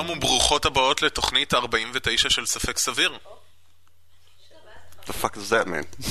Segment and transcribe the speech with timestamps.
[0.00, 3.18] שלום וברוכות הבאות לתוכנית 49 של ספק סביר.
[5.06, 6.06] The fuck does that mean?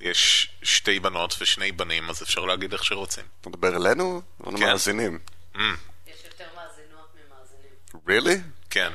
[0.00, 3.24] יש שתי בנות ושני בנים, אז אפשר להגיד איך שרוצים.
[3.40, 4.22] אתה מדבר אלינו?
[4.40, 4.62] או כן.
[4.62, 5.18] למאזינים?
[5.54, 5.58] Mm,
[6.06, 8.40] יש יותר מאזינות ממאזינים.
[8.40, 8.40] really?
[8.70, 8.92] כן.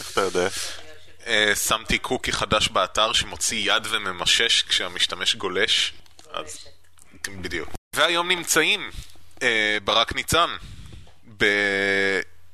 [0.00, 0.48] איך אתה יודע?
[1.26, 5.92] אה, שמתי קוקי חדש באתר שמוציא יד וממשש כשהמשתמש גולש.
[6.32, 6.68] אז
[7.28, 7.68] בדיוק.
[7.96, 8.90] והיום נמצאים
[9.42, 10.56] אה, ברק ניצן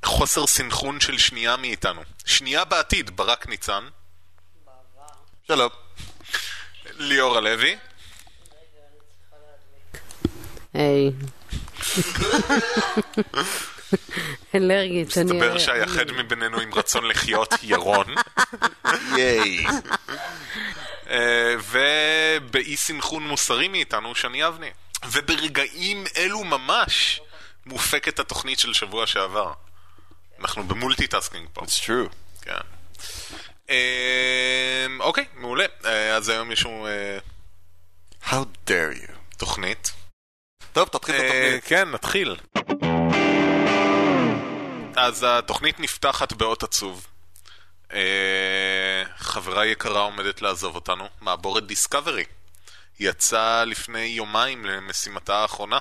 [0.02, 2.02] בחוסר סנכרון של שנייה מאיתנו.
[2.24, 3.84] שנייה בעתיד, ברק ניצן.
[5.48, 5.70] שלום.
[6.98, 7.76] ליאור הלוי.
[10.74, 11.12] היי.
[14.54, 15.24] אלרגית, אני...
[15.24, 18.06] מסתבר שהיחד מבינינו עם רצון לחיות ירון.
[19.16, 19.66] ייי.
[21.10, 24.70] אה, ובאי סנכרון מוסרי מאיתנו שני אבני.
[25.12, 27.20] וברגעים אלו ממש
[27.66, 29.52] מופקת התוכנית של שבוע שעבר.
[30.40, 31.60] אנחנו ב multitasking פה.
[31.60, 32.14] It's true.
[32.42, 32.52] כן.
[33.70, 35.64] אה, אוקיי, מעולה.
[35.84, 37.18] אה, אז היום יש לנו אה,
[38.22, 39.12] How dare you.
[39.36, 39.92] תוכנית.
[40.72, 41.64] טוב, תתחיל את אה, התוכנית.
[41.64, 42.36] כן, נתחיל.
[44.96, 47.06] אז התוכנית נפתחת באות עצוב.
[49.16, 52.24] חברה יקרה עומדת לעזוב אותנו, מעבורת דיסקאברי.
[53.00, 55.78] יצאה לפני יומיים למשימתה האחרונה.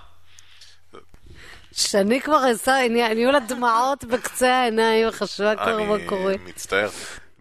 [1.75, 2.41] שני כבר
[2.89, 6.33] נהיו לה דמעות בקצה העיניים, חשבה כבר מה אני קורה.
[6.45, 6.89] מצטער.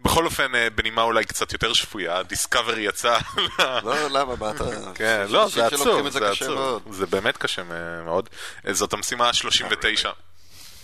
[0.05, 3.17] בכל אופן, אה, בנימה אולי קצת יותר שפויה, דיסקאברי יצא...
[3.59, 4.35] לא, למה?
[4.39, 4.63] מה אתה...
[4.95, 6.83] כן, לא, זה עצוב, זה עצוב.
[6.91, 7.63] זה באמת קשה
[8.05, 8.29] מאוד.
[8.67, 10.24] אה, זאת המשימה ה-39.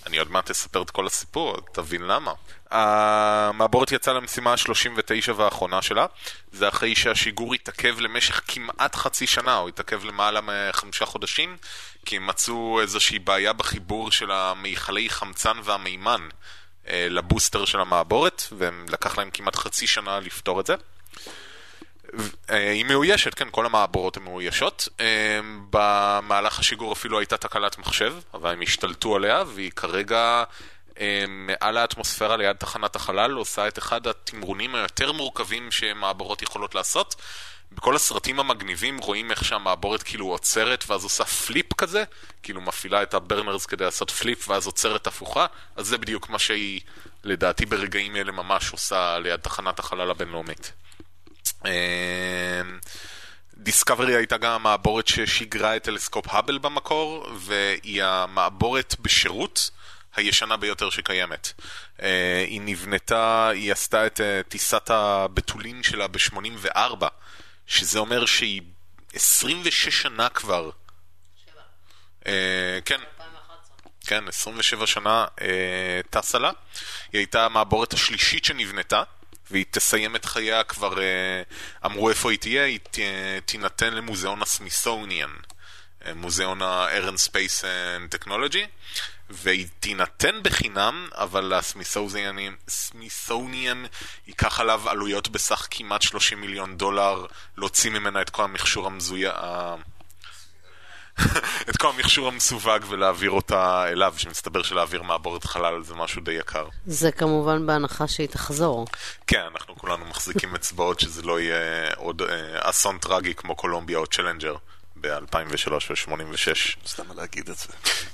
[0.06, 2.34] אני עוד מעט אספר את כל הסיפור, תבין למה.
[2.72, 6.06] המעבורת יצאה למשימה ה-39 והאחרונה שלה.
[6.52, 11.58] זה אחרי שהשיגור התעכב למשך כמעט חצי שנה, או התעכב למעלה מחמישה חודשים,
[12.06, 16.30] כי הם מצאו איזושהי בעיה בחיבור של המיכלי חמצן והמימן
[16.88, 20.76] אה, לבוסטר של המעבורת, ולקח להם כמעט חצי שנה לפתור את זה.
[22.50, 24.90] אה, היא מאוישת, כן, כל המעבורות הן מאוישות.
[25.00, 25.40] אה,
[25.70, 30.44] במהלך השיגור אפילו הייתה תקלת מחשב, אבל הם השתלטו עליה, והיא כרגע
[31.00, 37.16] אה, מעל האטמוספירה ליד תחנת החלל, עושה את אחד התמרונים היותר מורכבים שמעבורות יכולות לעשות.
[37.72, 42.04] בכל הסרטים המגניבים רואים איך שהמעבורת כאילו עוצרת ואז עושה flip כזה,
[42.44, 45.46] כאילו מפעילה את ה burners כדי לעשות flip ואז עוצרת הפוכה,
[45.76, 46.82] אז זה בדיוק מה שהיא
[47.24, 50.72] לדעתי ברגעים אלה ממש עושה ליד תחנת החלל הבינלאומית.
[53.58, 59.72] דיסקאברי הייתה גם המעבורת ששיגרה את טלסקופ האבל במקור, והיא המעבורת בשירות
[60.16, 61.54] הישנה ביותר שקיימת.
[62.02, 67.06] אה, היא נבנתה, היא עשתה את אה, טיסת הבתולין שלה ב-84,
[67.68, 68.62] שזה אומר שהיא
[69.14, 70.70] 26 שנה כבר.
[72.28, 73.00] אה, כן,
[74.06, 76.52] כן, 27 שנה אה, טסה לה.
[77.14, 79.04] היא הייתה המעבורת השלישית שנבנתה,
[79.52, 81.42] והיא תסיים את חייה כבר, אה,
[81.86, 82.80] אמרו איפה היא תהיה, היא
[83.46, 85.30] תינתן למוזיאון הסמית'וניאן,
[86.06, 88.68] אה, מוזיאון ה-Air and Space and Technology,
[89.30, 93.86] והיא תינתן בחינם, אבל הסמית'וניאן סמית'וניאן
[94.28, 97.26] ייקח עליו עלויות בסך כמעט 30 מיליון דולר
[97.58, 99.32] להוציא ממנה את כל המכשור המזויה...
[101.70, 106.68] את כל המכשור המסווג ולהעביר אותה אליו, שמסתבר שלהעביר מעבורת חלל זה משהו די יקר.
[106.86, 108.88] זה כמובן בהנחה שהיא תחזור.
[109.28, 114.08] כן, אנחנו כולנו מחזיקים אצבעות שזה לא יהיה עוד אה, אסון טרגי כמו קולומביה או
[114.08, 114.56] צ'לנג'ר
[115.02, 116.88] ב-2003 ו-86.
[116.88, 117.68] סתם להגיד את זה.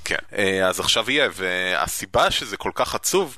[0.05, 0.15] כן.
[0.37, 3.37] אה, אז עכשיו יהיה, והסיבה שזה כל כך עצוב,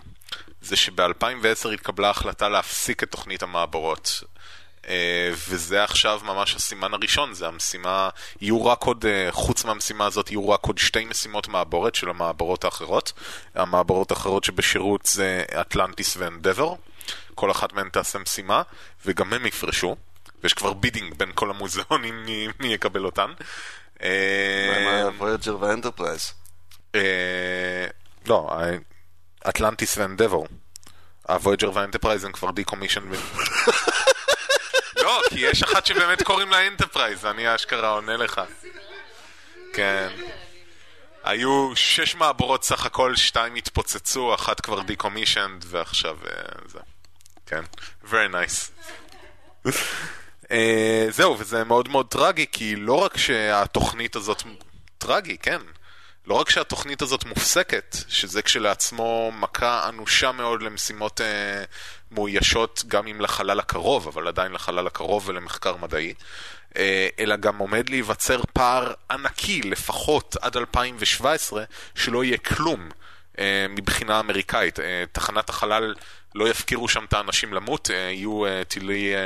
[0.61, 4.23] זה שב-2010 התקבלה החלטה להפסיק את תוכנית המעבורות.
[4.89, 8.09] אה, וזה עכשיו ממש הסימן הראשון, זה המשימה,
[8.41, 12.65] יהיו רק עוד, אה, חוץ מהמשימה הזאת, יהיו רק עוד שתי משימות מעבורת של המעבורות
[12.65, 13.13] האחרות.
[13.55, 16.73] המעבורות האחרות שבשירות זה אטלנטיס ואנדוור,
[17.35, 18.61] כל אחת מהן תעשה משימה,
[19.05, 19.95] וגם הם יפרשו,
[20.43, 23.31] ויש כבר bidding בין כל המוזיאונים מי, מי יקבל אותן.
[24.03, 26.33] אה, מה וויג'ר ואנטרפרייז?
[26.95, 27.87] אה,
[28.27, 28.49] לא,
[29.49, 30.41] אטלנטיס ואנדוור.
[31.27, 33.01] הוויג'ר והאנטרפרייז הם כבר decommissioned.
[35.09, 38.41] לא, כי יש אחת שבאמת קוראים לה אנטרפרייז, אני אשכרה עונה לך.
[39.73, 40.09] כן.
[41.23, 46.79] היו שש מעבורות סך הכל, שתיים התפוצצו, אחת כבר decommissioned, ועכשיו אה, זה.
[47.45, 47.61] כן.
[48.05, 48.71] Very nice.
[50.51, 54.43] אה, זהו, וזה מאוד מאוד טרגי, כי לא רק שהתוכנית הזאת...
[54.97, 55.61] טרגי, כן.
[56.29, 61.63] לא רק שהתוכנית הזאת מופסקת, שזה כשלעצמו מכה אנושה מאוד למשימות אה,
[62.11, 66.13] מאוישות גם אם לחלל הקרוב, אבל עדיין לחלל הקרוב ולמחקר מדעי,
[66.77, 71.63] אה, אלא גם עומד להיווצר פער ענקי, לפחות עד 2017,
[71.95, 72.89] שלא יהיה כלום
[73.69, 74.79] מבחינה אמריקאית.
[74.79, 75.95] אה, תחנת החלל
[76.35, 79.19] לא יפקירו שם את האנשים למות, אה, יהיו אה, טילי אה,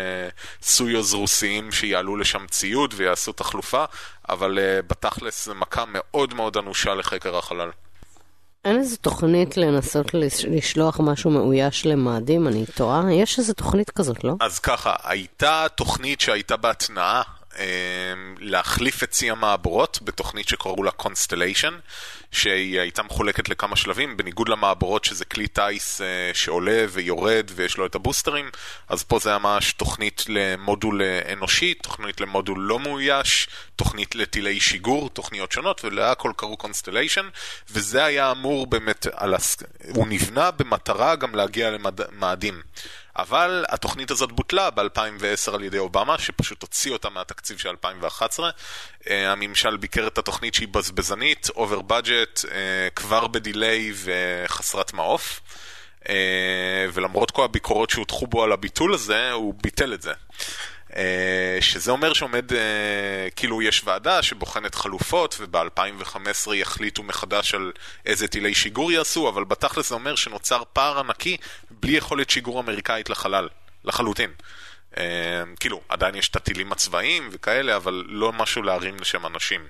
[0.62, 3.86] סויוז רוסיים שיעלו לשם ציוד ויעשו תחלופה,
[4.30, 7.70] אבל אה, בתכלס זה מכה מאוד מאוד אנושה לחקר החלל.
[8.66, 13.14] אין איזה תוכנית לנסות לש- לשלוח משהו מאויש למאדים, אני טועה?
[13.14, 14.34] יש איזה תוכנית כזאת, לא?
[14.40, 17.24] אז ככה, הייתה תוכנית שהייתה בהתנעה אה,
[18.40, 21.74] להחליף את צי המעבורות בתוכנית שקראו לה קונסטליישן,
[22.32, 27.86] שהיא הייתה מחולקת לכמה שלבים, בניגוד למעבורות שזה כלי טיס אה, שעולה ויורד ויש לו
[27.86, 28.50] את הבוסטרים,
[28.90, 35.10] אז פה זה ממש תוכנית למודול אה, אנושי, תוכנית למודול לא מאויש, תוכנית לטילי שיגור,
[35.10, 37.30] תוכניות שונות, ולהכל קראו קונסטליישן,
[37.72, 39.58] וזה היה אמור באמת, על הס...
[39.88, 42.62] הוא נבנה במטרה גם להגיע למאדים.
[43.16, 48.50] אבל התוכנית הזאת בוטלה ב-2010 על ידי אובמה, שפשוט הוציא אותה מהתקציב של 2011.
[48.50, 52.48] אה, הממשל ביקר את התוכנית שהיא בזבזנית, over budget, אה,
[52.96, 55.42] כבר ב delay וחסרת מעוף.
[56.04, 56.08] אה,
[56.94, 60.14] ולמרות כל הביקורות שהוטחו בו על הביטול הזה, הוא ביטל את זה.
[60.94, 60.96] Uh,
[61.62, 62.56] שזה אומר שעומד, uh,
[63.36, 67.72] כאילו יש ועדה שבוחנת חלופות וב-2015 יחליטו מחדש על
[68.06, 71.38] איזה טילי שיגור יעשו, אבל בתכלס זה אומר שנוצר פער ענקי
[71.72, 73.50] בלי יכולת שיגור אמריקאית לחלל,
[73.86, 74.30] לחלוטין.
[74.94, 74.98] Uh,
[75.60, 79.62] כאילו, עדיין יש את הטילים הצבאיים וכאלה, אבל לא משהו להרים לשם אנשים,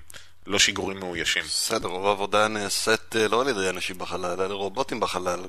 [0.46, 1.42] לא שיגורים מאוישים.
[1.42, 5.40] בסדר, רוב העבודה נעשית אה, לא על ידי אנשים בחלל, אלא רובוטים בחלל,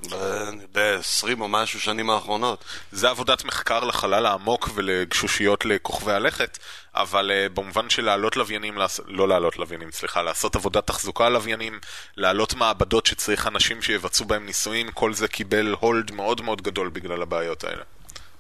[0.72, 2.64] ב-20 או משהו שנים האחרונות.
[2.92, 6.58] זה עבודת מחקר לחלל העמוק ולגשושיות לכוכבי הלכת,
[6.94, 8.78] אבל uh, במובן של להעלות לוויינים.
[9.08, 11.80] לא להעלות לוויינים, סליחה, לעשות עבודת תחזוקה לוויינים,
[12.18, 17.22] להעלות מעבדות שצריך אנשים שיבצעו בהם ניסויים, כל זה קיבל הולד מאוד מאוד גדול בגלל
[17.22, 17.84] הבעיות האלה.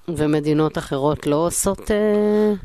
[0.07, 1.95] ומדינות אחרות לא עושות אה,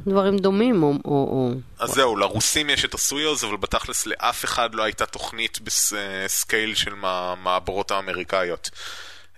[0.06, 0.92] דברים דומים, או...
[1.04, 1.50] או, או...
[1.78, 6.94] אז זהו, לרוסים יש את הסויוז, אבל בתכלס לאף אחד לא הייתה תוכנית בסקייל של
[6.94, 8.70] מע- מעבורות האמריקאיות.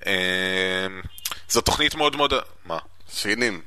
[0.07, 0.87] אה,
[1.51, 2.33] זו תוכנית מאוד מאוד...
[2.67, 2.79] מה?
[3.11, 3.61] סינים.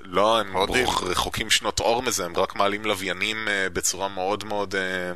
[0.00, 0.56] לא, הם.
[0.56, 5.12] רוח- רחוקים שנות אור מזה, הם רק מעלים לוויינים אה, בצורה מאוד מאוד אה,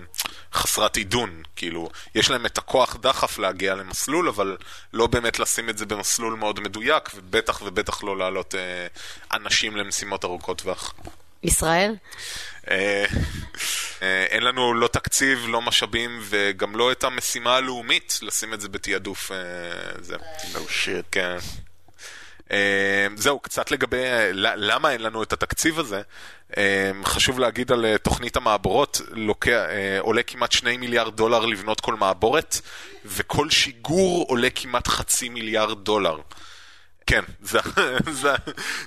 [0.55, 1.43] חסרת עידון.
[1.57, 4.57] כאילו, יש להם את הכוח דחף להגיע למסלול, אבל
[4.93, 8.87] לא באמת לשים את זה במסלול מאוד מדויק, ובטח ובטח לא להעלות אה,
[9.37, 10.95] אנשים למשימות ארוכות טווח.
[11.43, 11.95] ישראל?
[14.31, 19.31] אין לנו לא תקציב, לא משאבים, וגם לא את המשימה הלאומית לשים את זה בתעדוף.
[20.01, 20.17] זה.
[20.55, 21.05] No shit.
[21.13, 21.37] כן.
[22.51, 26.03] אה, זהו, קצת לגבי אה, למה אין לנו את התקציב הזה.
[26.57, 29.61] אה, חשוב להגיד על תוכנית המעבורות, לוקח,
[30.01, 32.61] עולה כמעט שני מיליארד דולר לבנות כל מעבורת,
[33.05, 36.19] וכל שיגור עולה כמעט חצי מיליארד דולר.
[37.07, 37.59] כן, זה,
[38.23, 38.33] זה,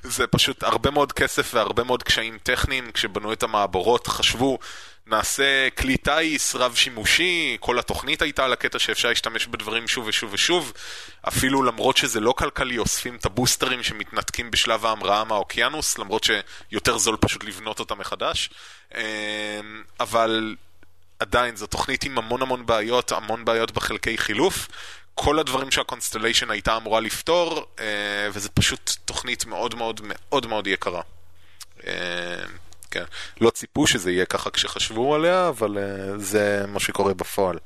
[0.03, 2.91] זה פשוט הרבה מאוד כסף והרבה מאוד קשיים טכניים.
[2.91, 4.57] כשבנו את המעבורות חשבו,
[5.07, 10.33] נעשה כלי טיס רב שימושי, כל התוכנית הייתה על הקטע שאפשר להשתמש בדברים שוב ושוב
[10.33, 10.73] ושוב.
[11.27, 17.17] אפילו למרות שזה לא כלכלי, אוספים את הבוסטרים שמתנתקים בשלב ההמראה מהאוקיינוס, למרות שיותר זול
[17.21, 18.49] פשוט לבנות אותם מחדש.
[18.95, 19.01] אמ,
[19.99, 20.55] אבל
[21.19, 24.67] עדיין, זו תוכנית עם המון המון בעיות, המון בעיות בחלקי חילוף.
[25.15, 27.85] כל הדברים שהקונסטליישן הייתה אמורה לפתור, אה,
[28.33, 31.01] וזה פשוט תוכנית מאוד מאוד מאוד מאוד יקרה.
[32.95, 33.03] כן.
[33.41, 37.57] לא ציפו שזה יהיה ככה כשחשבו עליה, אבל אה, זה מה שקורה בפועל.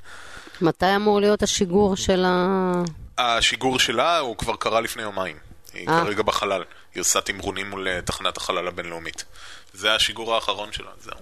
[0.62, 2.72] מתי אמור להיות השיגור של ה...
[3.18, 5.38] השיגור שלה הוא כבר קרה לפני יומיים.
[5.74, 6.01] היא אה.
[6.03, 6.63] כרגע בחלל.
[6.96, 9.25] היא עושה תמרונים מול אה, תחנת החלל הבינלאומית.
[9.74, 11.20] זה השיגור האחרון שלה, זהו.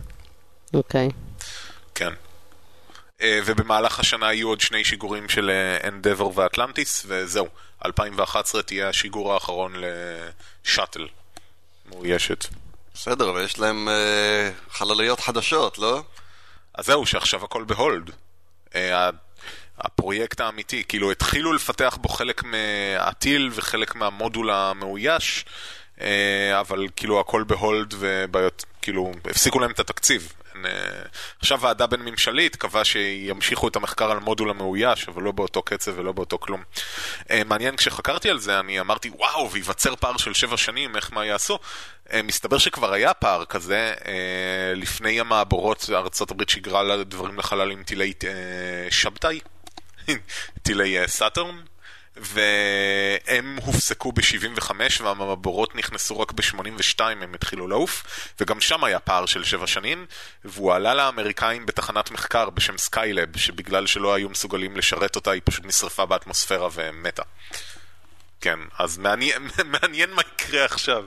[0.74, 1.10] אוקיי.
[1.96, 2.13] כן.
[3.22, 5.51] אה, ובמהלך השנה יהיו עוד שני שיגורים של
[5.88, 7.48] אנדבר ואטלנטיס, וזהו.
[7.86, 9.74] 2011 תהיה השיגור האחרון
[10.65, 11.08] לשאטל.
[11.89, 12.46] מאוישת.
[13.00, 16.04] בסדר, אבל יש להם אה, חלליות חדשות, לא?
[16.75, 18.12] אז זהו, שעכשיו הכל ב hold.
[18.75, 19.10] אה,
[19.77, 25.46] הפרויקט האמיתי, כאילו התחילו לפתח בו חלק מהטיל וחלק מהמודול המאויש,
[26.01, 30.34] אה, אבל כאילו הכל ב hold ובעיות, כאילו הפסיקו להם את התקציב.
[30.57, 31.01] אין, אה,
[31.39, 35.91] עכשיו ועדה בין ממשלית קבעה שימשיכו את המחקר על מודול המאויש, אבל לא באותו קצב
[35.95, 36.63] ולא באותו כלום.
[37.31, 41.25] אה, מעניין, כשחקרתי על זה, אני אמרתי, וואו, וייווצר פער של שבע שנים, איך מה
[41.25, 41.59] יעשו?
[42.13, 43.93] אה, מסתבר שכבר היה פער כזה,
[44.75, 48.13] לפני המעבורות ארה"ב שיגרה דברים לחלל עם טילי
[48.89, 49.39] שבתאי,
[50.63, 51.61] טילי סאטרן.
[52.19, 54.71] והם הופסקו ב-75
[55.03, 58.03] והמעבורות נכנסו רק ב-82, הם התחילו לעוף,
[58.41, 60.05] וגם שם היה פער של שבע שנים,
[60.45, 65.65] והוא עלה לאמריקאים בתחנת מחקר בשם סקיילב, שבגלל שלא היו מסוגלים לשרת אותה, היא פשוט
[65.65, 67.24] נשרפה באטמוספירה ומתה.
[68.41, 69.47] כן, אז מעניין,
[69.81, 71.05] מעניין מה יקרה עכשיו.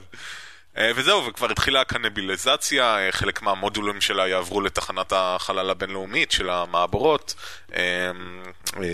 [0.77, 7.35] אה, וזהו, וכבר התחילה הקנביליזציה, אה, חלק מהמודולים שלה יעברו לתחנת החלל הבינלאומית של המעבורות,
[7.75, 8.11] אה,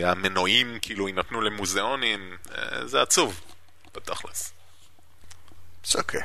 [0.04, 2.38] המנועים כאילו יינתנו למוזיאונים,
[2.86, 3.42] זה עצוב,
[3.96, 4.54] בתכלס.
[5.86, 6.22] זה אוקיי.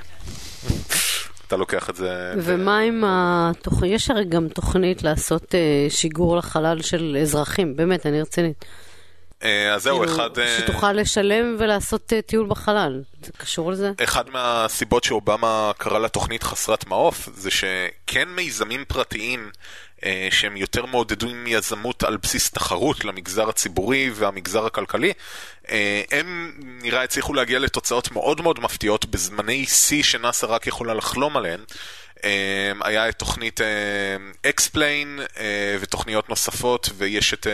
[1.47, 2.35] אתה לוקח את זה...
[2.37, 3.93] ומה עם התוכנית?
[3.93, 5.55] יש הרי גם תוכנית לעשות
[5.89, 8.65] שיגור לחלל של אזרחים, באמת, אני רצינית.
[9.45, 10.39] אה, אז זהו, כאילו, אחד...
[10.39, 13.93] אה, שתוכל לשלם ולעשות אה, טיול בחלל, זה קשור לזה?
[14.05, 19.51] אחד מהסיבות שאובמה קרא לתוכנית חסרת מעוף, זה שכן מיזמים פרטיים
[20.31, 25.13] שהם יותר מעודדים יזמות על בסיס תחרות למגזר הציבורי והמגזר הכלכלי,
[26.11, 31.61] הם נראה הצליחו להגיע לתוצאות מאוד מאוד מפתיעות בזמני שיא שנאס"א רק יכולה לחלום עליהן.
[32.25, 33.61] אמ, היה את תוכנית
[34.49, 37.47] X Prize אמ, אה, ותוכניות נוספות, ויש את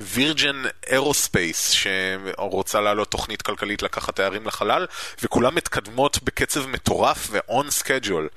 [0.00, 4.86] וירג'ן אה, אירוספייס, שרוצה להעלות תוכנית כלכלית לקחת תיירים לחלל,
[5.22, 8.28] וכולן מתקדמות בקצב מטורף ו-on schedule.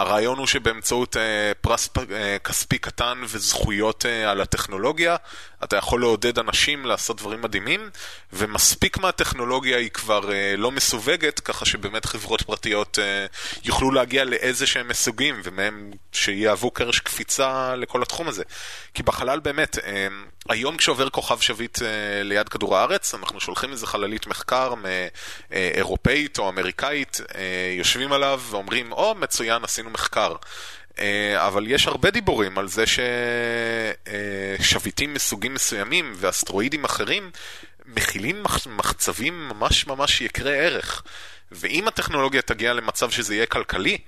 [0.00, 5.16] הרעיון הוא שבאמצעות אה, פרס אה, כספי קטן וזכויות אה, על הטכנולוגיה,
[5.64, 7.90] אתה יכול לעודד אנשים לעשות דברים מדהימים,
[8.32, 13.26] ומספיק מהטכנולוגיה היא כבר אה, לא מסווגת, ככה שבאמת חברות פרטיות אה,
[13.64, 18.42] יוכלו להגיע לאיזה שהם מסוגים, ומהם שיהוו קרש קפיצה לכל התחום הזה.
[18.94, 20.08] כי בחלל באמת, אה,
[20.48, 24.74] היום כשעובר כוכב שביט אה, ליד כדור הארץ, אנחנו שולחים איזה חללית מחקר
[25.50, 30.34] אירופאית או אמריקאית, אה, יושבים עליו ואומרים, או, oh, מצוין, עשינו מחקר.
[30.98, 32.84] אה, אבל יש הרבה דיבורים על זה
[34.58, 37.30] ששביטים מסוגים מסוימים ואסטרואידים אחרים
[37.86, 41.02] מכילים מחצבים ממש ממש יקרי ערך.
[41.52, 43.98] ואם הטכנולוגיה תגיע למצב שזה יהיה כלכלי,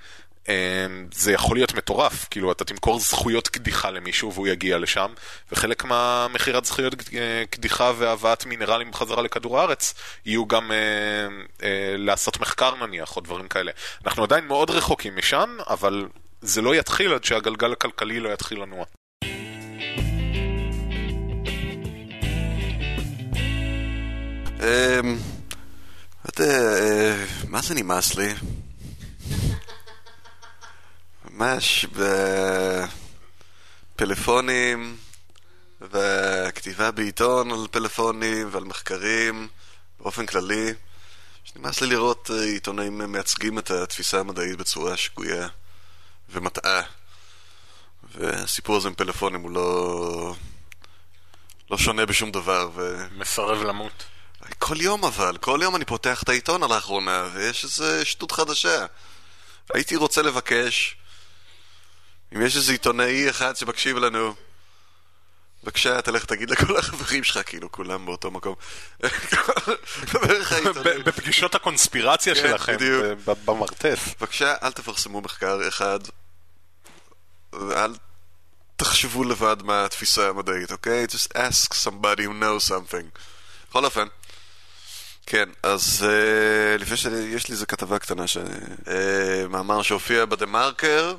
[1.13, 5.13] זה יכול להיות מטורף, כאילו אתה תמכור זכויות קדיחה למישהו והוא יגיע לשם,
[5.53, 9.95] וחלק מהמכירת זכויות אה, קדיחה והבאת מינרלים בחזרה לכדור הארץ
[10.27, 10.77] יהיו גם אה,
[11.63, 13.73] אה, לעשות מחקר נניח, או דברים כאלה.
[14.07, 16.07] אנחנו עדיין מאוד רחוקים משם, אבל
[16.43, 18.85] זה לא יתחיל עד שהגלגל הכלכלי לא יתחיל לנוע.
[24.63, 25.17] אמ,
[26.41, 28.35] אה, מה זה נמאס לי?
[31.35, 31.87] ממש
[33.97, 34.97] בפלאפונים
[35.81, 39.49] וכתיבה בעיתון על פלאפונים ועל מחקרים
[40.01, 40.73] באופן כללי
[41.45, 45.49] שנמאס לי לראות אה, עיתונאים מייצגים את התפיסה המדעית בצורה שגויה
[46.31, 46.83] ומטעה.
[48.15, 50.35] והסיפור הזה עם פלאפונים הוא לא...
[51.71, 53.07] לא שונה בשום דבר ו...
[53.17, 54.05] מסרב למות.
[54.59, 58.87] כל יום אבל, כל יום אני פותח את העיתון על האחרונה ויש איזה שטות חדשה.
[59.75, 60.97] הייתי רוצה לבקש
[62.37, 64.35] אם יש איזה עיתונאי אחד שמקשיב לנו,
[65.65, 68.55] בבקשה, תלך תגיד לכל החברים שלך, כאילו, כולם באותו מקום.
[71.05, 72.77] בפגישות הקונספירציה כן, שלכם,
[73.45, 74.15] במרתף.
[74.21, 76.01] בבקשה, אל תפרסמו מחקר אחד,
[77.53, 77.95] ואל
[78.77, 81.07] תחשבו לבד מה התפיסה המדעית, אוקיי?
[81.11, 83.19] Just ask somebody who knows something.
[83.71, 84.07] בכל אופן.
[85.27, 87.07] כן, אז uh, לפני ש...
[87.07, 88.37] יש לי איזה כתבה קטנה, ש...
[88.37, 88.91] uh,
[89.49, 91.15] מאמר שהופיע בדה מרקר,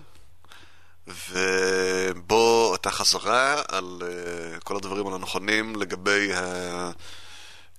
[1.08, 6.92] ובו הייתה חזרה על uh, כל הדברים הלא נכונים לגבי ה...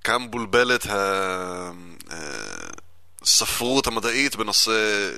[0.04, 0.86] כמה מבולבלת
[3.22, 5.10] הספרות המדעית בנושא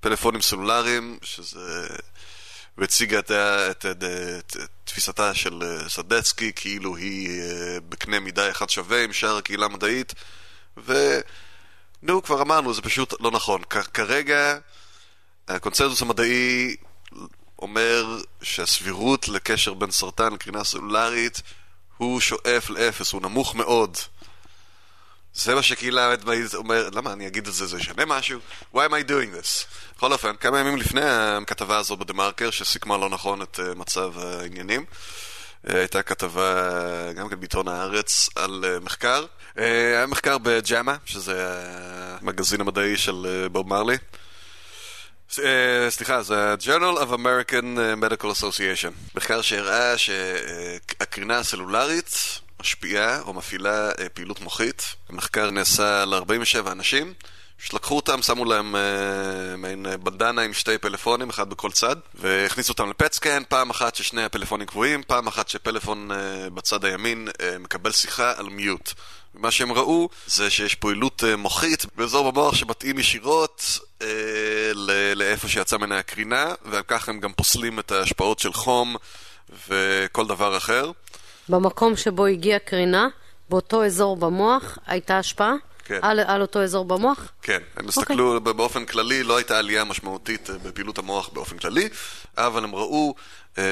[0.00, 1.86] פלאפונים סלולריים, שזה...
[2.78, 4.04] והציגה את, את, את,
[4.56, 9.66] את תפיסתה של אה, סדצקי כאילו היא אה, בקנה מידה אחד שווה עם שאר הקהילה
[9.66, 10.14] המדעית
[10.76, 13.62] ונו, כבר אמרנו, זה פשוט לא נכון.
[13.94, 14.58] כרגע
[15.48, 16.76] הקונצנזוס המדעי
[17.58, 21.42] אומר שהסבירות לקשר בין סרטן לקרינה סלולרית
[21.96, 23.96] הוא שואף לאפס, הוא נמוך מאוד.
[25.34, 28.40] זה מה שקהילה המדעית אומר, למה אני אגיד את זה, זה ישנה משהו?
[28.74, 29.66] Why am I doing this?
[29.96, 34.18] בכל אופן, כמה ימים לפני הכתבה הזו בדה מרקר, שסיכמה לא נכון את אה, מצב
[34.18, 34.84] העניינים,
[35.68, 39.24] אה, הייתה כתבה גם כן בעיתון הארץ על אה, מחקר.
[39.56, 41.60] היה מחקר בג'אמה, שזה
[42.20, 43.96] המגזין המדעי של בוב מרלי.
[45.30, 49.14] סליחה, זה ה-Journal of American Medical Association.
[49.14, 54.82] מחקר שהראה שהקרינה הסלולרית משפיעה או מפעילה פעילות מוחית.
[55.08, 57.14] המחקר נעשה על 47 אנשים.
[57.58, 62.90] שלקחו אותם, שמו להם אה, מעין בנדנה עם שתי פלאפונים, אחד בכל צד, והכניסו אותם
[62.90, 68.32] לפטסקן, פעם אחת ששני הפלאפונים קבועים, פעם אחת שפלאפון אה, בצד הימין אה, מקבל שיחה
[68.36, 68.92] על מיוט.
[69.34, 74.15] ומה שהם ראו זה שיש פעילות אה, מוחית באזור במוח שמתאים ישירות אה,
[75.16, 78.96] לאיפה שיצא ממנה הקרינה, וכך הם גם פוסלים את ההשפעות של חום
[79.68, 80.90] וכל דבר אחר.
[81.48, 83.08] במקום שבו הגיעה קרינה,
[83.50, 85.54] באותו אזור במוח, הייתה השפעה?
[85.84, 85.98] כן.
[86.02, 87.32] על, על אותו אזור במוח?
[87.42, 88.40] כן, הם הסתכלו okay.
[88.40, 91.88] באופן כללי, לא הייתה עלייה משמעותית אה, בפעילות המוח באופן כללי,
[92.36, 93.14] אבל הם ראו
[93.58, 93.64] אה,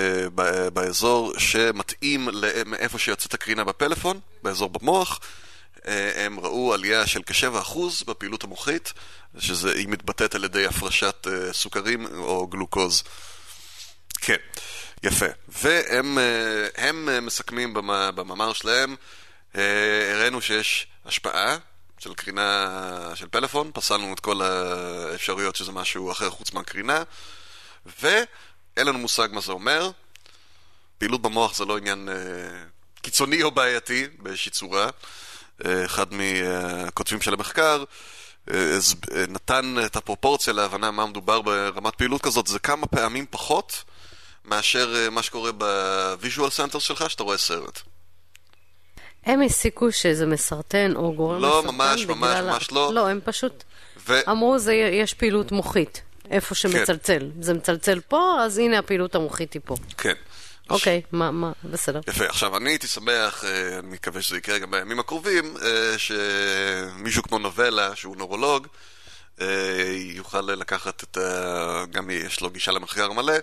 [0.72, 2.28] באזור שמתאים
[2.66, 5.43] מאיפה שיוצאת הקרינה בפלאפון, באזור במוח, אה,
[6.16, 8.92] הם ראו עלייה של כ-7% בפעילות המוחית,
[9.38, 13.02] שהיא מתבטאת על ידי הפרשת אה, סוכרים או גלוקוז.
[14.20, 14.36] כן,
[15.02, 15.26] יפה.
[15.48, 17.74] והם אה, הם מסכמים
[18.14, 18.96] במאמר שלהם,
[19.54, 21.56] הראינו שיש השפעה
[21.98, 27.02] של קרינה של פלאפון, פסלנו את כל האפשרויות שזה משהו אחר חוץ מהקרינה,
[28.00, 29.90] ואין לנו מושג מה זה אומר.
[30.98, 32.08] פעילות במוח זה לא עניין
[33.02, 34.88] קיצוני או בעייתי באיזושהי צורה.
[35.62, 37.84] אחד מהכותבים של המחקר,
[38.50, 38.78] אה,
[39.28, 43.84] נתן את הפרופורציה להבנה מה מדובר ברמת פעילות כזאת, זה כמה פעמים פחות
[44.44, 47.80] מאשר אה, מה שקורה ב visual center שלך, שאתה רואה סרט.
[49.24, 52.16] הם הסיקו שזה מסרטן או גורם לא, מסרטן ממש, בגלל...
[52.16, 52.94] ממש, ממש לא.
[52.94, 53.64] לא, הם פשוט
[54.08, 54.30] ו...
[54.30, 57.18] אמרו, זה, יש פעילות מוחית, איפה שמצלצל.
[57.18, 57.42] כן.
[57.42, 59.74] זה מצלצל פה, אז הנה הפעילות המוחית היא פה.
[59.98, 60.14] כן.
[60.70, 62.00] אוקיי, מה, מה, בסדר.
[62.08, 67.22] יפה, עכשיו אני הייתי שמח, אה, אני מקווה שזה יקרה גם בימים הקרובים, אה, שמישהו
[67.22, 68.66] כמו נובלה, שהוא נורולוג,
[69.40, 69.46] אה,
[69.96, 71.84] יוכל לקחת את ה...
[71.90, 73.34] גם יש לו גישה למחקר מלא,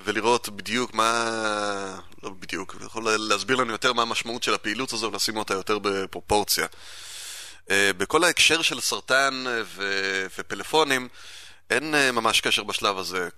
[0.00, 1.98] ולראות בדיוק מה...
[2.22, 5.78] לא בדיוק, הוא יכול להסביר לנו יותר מה המשמעות של הפעילות הזו ולשים אותה יותר
[5.78, 6.66] בפרופורציה.
[7.70, 9.82] בכל ההקשר של סרטן ו...
[10.38, 11.08] ופלאפונים,
[11.70, 13.28] אין ממש קשר בשלב הזה.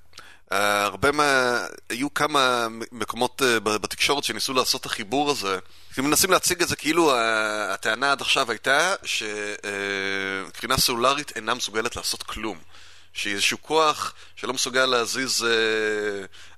[0.53, 1.59] אה, הרבה מה...
[1.89, 5.59] היו כמה מקומות uh, בתקשורת שניסו לעשות את החיבור הזה.
[5.97, 7.15] הם מנסים להציג את זה כאילו uh,
[7.75, 12.59] הטענה עד עכשיו הייתה שקרינה סלולרית אינה מסוגלת לעשות כלום.
[13.13, 15.47] שהיא איזשהו כוח שלא מסוגל להזיז uh,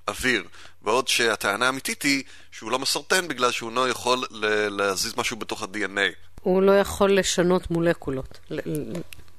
[0.07, 0.43] אוויר.
[0.81, 4.23] בעוד שהטענה האמיתית היא שהוא לא מסרטן בגלל שהוא לא יכול
[4.69, 6.15] להזיז משהו בתוך ה-DNA.
[6.41, 8.39] הוא לא יכול לשנות מולקולות,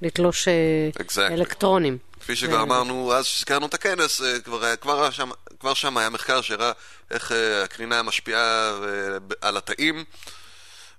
[0.03, 1.33] לתלוש exactly.
[1.33, 1.99] אלקטרונים.
[2.29, 5.31] כפי שכבר אמרנו אז שהזכרנו את הכנס, אה, כבר, כבר, שם,
[5.61, 6.73] כבר שם היה מחקר שהראה
[7.11, 10.05] איך אה, הקרינה משפיעה אה, על התאים,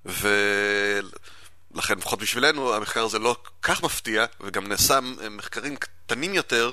[0.05, 4.99] ולכן לפחות בשבילנו המחקר הזה לא כך מפתיע, וגם נעשה
[5.31, 6.71] מחקרים קטנים יותר,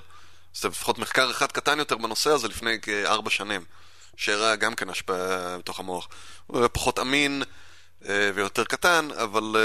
[0.54, 3.64] זה לפחות מחקר אחד קטן יותר בנושא הזה לפני כארבע שנים,
[4.16, 6.09] שהראה גם כן השפעה בתוך המוח.
[6.46, 7.42] הוא היה פחות אמין
[8.35, 9.57] ויותר קטן, אבל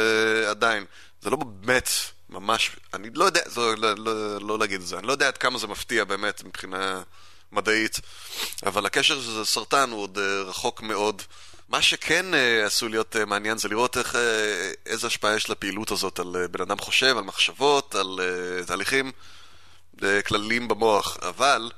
[0.50, 0.86] עדיין,
[1.22, 1.89] זה לא באמת
[2.32, 5.38] ממש, אני לא יודע, זו, לא, לא, לא להגיד את זה, אני לא יודע עד
[5.38, 7.02] כמה זה מפתיע באמת מבחינה
[7.52, 8.00] מדעית,
[8.65, 11.22] אבל הקשר של סרטן הוא עוד uh, רחוק מאוד.
[11.70, 14.15] מה שכן uh, עשוי להיות uh, מעניין זה לראות איך,
[14.86, 18.20] איזה השפעה יש לפעילות הזאת על בן אדם חושב, על מחשבות, על
[18.65, 19.12] תהליכים
[20.26, 21.72] כלליים במוח, אבל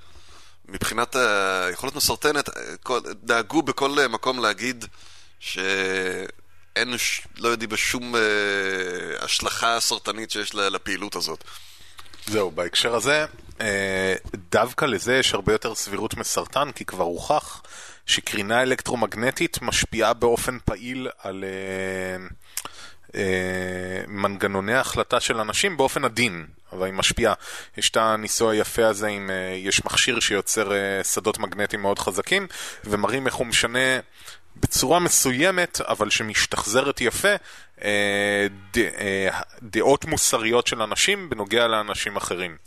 [0.66, 2.50] מבחינת היכולת מסרטנת,
[3.24, 4.86] דאגו בכל מקום להגיד
[5.40, 5.58] ש...
[6.76, 6.94] אין,
[7.38, 8.22] לא יודעים בשום אה,
[9.20, 11.44] השלכה סרטנית שיש לפעילות הזאת.
[12.28, 13.26] זהו, בהקשר הזה,
[13.62, 14.16] אה,
[14.52, 17.62] דווקא לזה יש הרבה יותר סבירות מסרטן, כי כבר הוכח
[18.06, 22.28] שקרינה אלקטרומגנטית משפיעה באופן פעיל על אה,
[23.16, 27.34] אה, מנגנוני ההחלטה של אנשים באופן עדין, אבל היא משפיעה.
[27.78, 32.48] יש את הניסוי היפה הזה עם, אה, יש מכשיר שיוצר אה, שדות מגנטיים מאוד חזקים,
[32.84, 34.00] ומראים איך הוא משנה
[34.56, 37.36] בצורה מסוימת, אבל שמשתחזרת יפה,
[37.84, 42.58] אה, אה, דעות מוסריות של אנשים בנוגע לאנשים אחרים.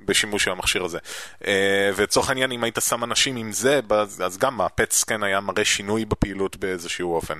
[0.00, 0.98] בשימוש של המכשיר הזה.
[1.46, 3.80] אה, ולצורך העניין, אם היית שם אנשים עם זה,
[4.24, 7.38] אז גם הפט סקן היה מראה שינוי בפעילות באיזשהו אופן.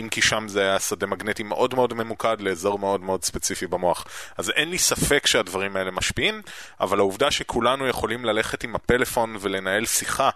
[0.00, 4.04] אם כי שם זה היה שדה מגנטי מאוד מאוד ממוקד לאזור מאוד מאוד ספציפי במוח.
[4.38, 6.42] אז אין לי ספק שהדברים האלה משפיעים,
[6.80, 10.30] אבל העובדה שכולנו יכולים ללכת עם הפלאפון ולנהל שיחה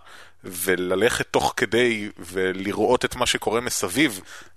[0.45, 4.54] וללכת תוך כדי ולראות את מה שקורה מסביב, אה,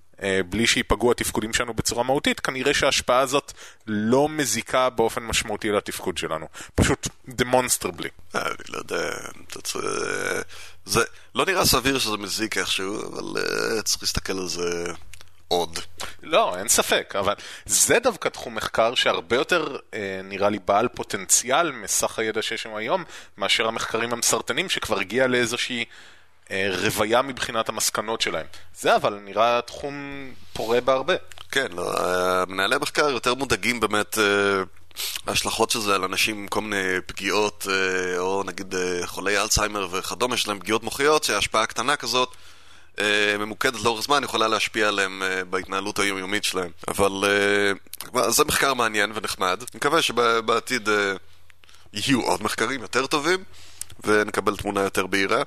[0.50, 3.54] בלי שייפגעו התפקודים שלנו בצורה מהותית, כנראה שההשפעה הזאת
[3.88, 6.48] לא מזיקה באופן משמעותי לתפקוד שלנו.
[6.76, 8.10] פשוט demonstrably.
[8.36, 9.10] אה, אני לא יודע,
[10.86, 11.04] זה
[11.36, 14.94] לא נראה סביר שזה מזיק איכשהו, אבל אה, צריך להסתכל על זה
[15.48, 15.80] עוד.
[16.24, 17.34] לא, אין ספק, אבל
[17.66, 22.76] זה דווקא תחום מחקר שהרבה יותר אה, נראה לי בעל פוטנציאל מסך הידע שיש שם
[22.76, 23.04] היום,
[23.38, 25.86] מאשר המחקרים המסרטנים שכבר הגיע לאיזושהי אה,
[26.52, 28.46] רוויה מבחינת המסקנות שלהם.
[28.76, 29.94] זה אבל נראה תחום
[30.54, 31.14] פורה בהרבה.
[31.52, 31.94] כן, לא,
[32.48, 34.18] מנהלי המחקר יותר מודאגים באמת...
[34.18, 34.64] אה...
[35.28, 39.88] ההשלכות של זה על אנשים עם כל מיני פגיעות, אה, או נגיד אה, חולי אלצהיימר
[39.92, 42.36] וכדומה, יש להם פגיעות מוחיות, שהשפעה קטנה כזאת
[43.00, 46.72] אה, ממוקדת לאורך זמן יכולה להשפיע עליהם אה, בהתנהלות היומיומית שלהם.
[46.88, 47.12] אבל
[48.16, 49.60] אה, זה מחקר מעניין ונחמד.
[49.60, 50.90] אני מקווה שבעתיד
[51.94, 53.44] יהיו עוד מחקרים יותר טובים
[54.04, 55.44] ונקבל תמונה יותר בהירה.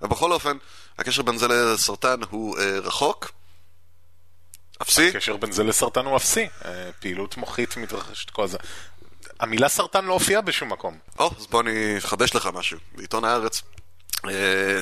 [0.00, 0.56] אבל בכל אופן,
[0.98, 3.30] הקשר בין זה לסרטן הוא רחוק,
[4.82, 5.08] אפסי?
[5.08, 6.46] הקשר בין זה לסרטן הוא אפסי.
[6.64, 8.58] אה, פעילות מוחית מתרחשת כל זה.
[9.40, 10.98] המילה סרטן לא הופיעה בשום מקום.
[11.18, 12.78] או, אז בוא אני אחדש לך משהו.
[12.94, 13.62] בעיתון הארץ.
[14.28, 14.80] אה,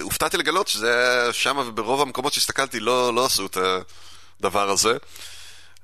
[0.00, 3.58] הופתעתי לגלות שזה שם וברוב המקומות שהסתכלתי לא, לא עשו את
[4.40, 4.96] הדבר הזה.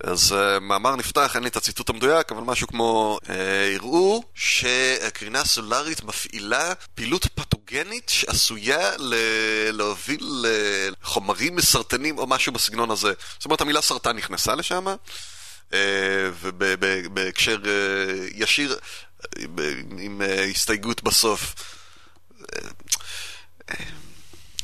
[0.05, 3.29] אז uh, מאמר נפתח, אין לי את הציטוט המדויק, אבל משהו כמו uh,
[3.77, 9.15] הראו שהקרינה הסולארית מפעילה פעילות פתוגנית שעשויה ל-
[9.71, 10.47] להוביל
[11.03, 13.13] לחומרים מסרטנים או משהו בסגנון הזה.
[13.37, 15.75] זאת אומרת, המילה סרטן נכנסה לשם, uh,
[16.41, 17.67] ובהקשר uh,
[18.35, 18.79] ישיר,
[19.29, 19.39] uh,
[19.99, 21.55] עם uh, הסתייגות בסוף.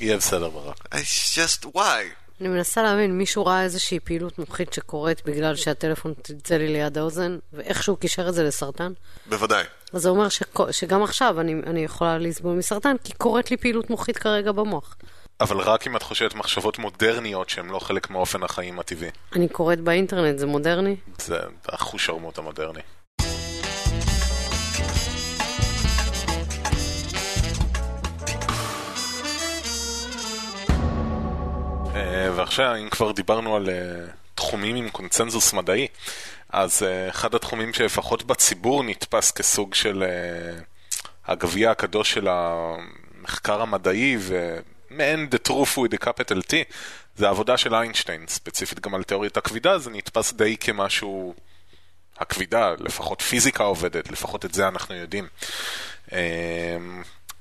[0.00, 0.76] יהיה בסדר ברק.
[0.94, 2.25] It's just why?
[2.40, 7.38] אני מנסה להבין, מישהו ראה איזושהי פעילות מוחית שקורית בגלל שהטלפון צלצל לי ליד האוזן,
[7.52, 8.92] ואיכשהו קישר את זה לסרטן?
[9.28, 9.64] בוודאי.
[9.92, 13.90] אז זה אומר שכ- שגם עכשיו אני, אני יכולה לסבול מסרטן, כי קורית לי פעילות
[13.90, 14.96] מוחית כרגע במוח.
[15.40, 19.10] אבל רק אם את חושבת מחשבות מודרניות שהן לא חלק מאופן החיים הטבעי.
[19.36, 20.96] אני קוראת באינטרנט, זה מודרני?
[21.18, 22.80] זה החוש שרמוט המודרני.
[32.36, 35.86] ועכשיו, אם כבר דיברנו על uh, תחומים עם קונצנזוס מדעי,
[36.48, 40.04] אז uh, אחד התחומים שלפחות בציבור נתפס כסוג של
[41.26, 46.54] הגביע הקדוש של המחקר המדעי ומעין the truth with the capital T,
[47.16, 51.34] זה העבודה של איינשטיין, ספציפית גם על תיאוריית הכבידה, זה נתפס די כמשהו...
[52.18, 55.26] הכבידה, לפחות פיזיקה עובדת, לפחות את זה אנחנו יודעים.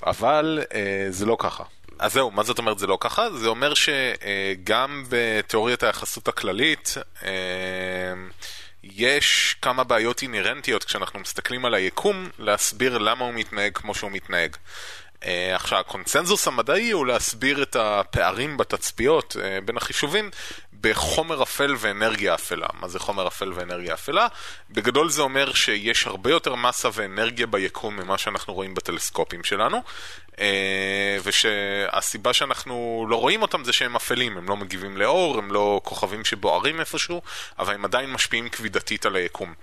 [0.06, 0.62] אבל
[1.10, 1.64] זה לא ככה.
[2.00, 3.32] אז זהו, מה זאת אומרת זה לא ככה?
[3.32, 7.30] זה אומר שגם בתיאוריית היחסות הכללית אה,
[8.84, 14.56] יש כמה בעיות אינהרנטיות כשאנחנו מסתכלים על היקום להסביר למה הוא מתנהג כמו שהוא מתנהג.
[15.16, 20.30] Uh, עכשיו, הקונצנזוס המדעי הוא להסביר את הפערים בתצפיות uh, בין החישובים
[20.82, 22.68] בחומר אפל ואנרגיה אפלה.
[22.80, 24.28] מה זה חומר אפל ואנרגיה אפלה?
[24.70, 29.84] בגדול זה אומר שיש הרבה יותר מסה ואנרגיה ביקום ממה שאנחנו רואים בטלסקופים שלנו,
[31.24, 36.26] ושהסיבה שאנחנו לא רואים אותם זה שהם אפלים, הם לא מגיבים לאור, הם לא כוכבים
[36.26, 37.22] שבוערים איפשהו,
[37.60, 39.54] אבל הם עדיין משפיעים כבידתית על היקום.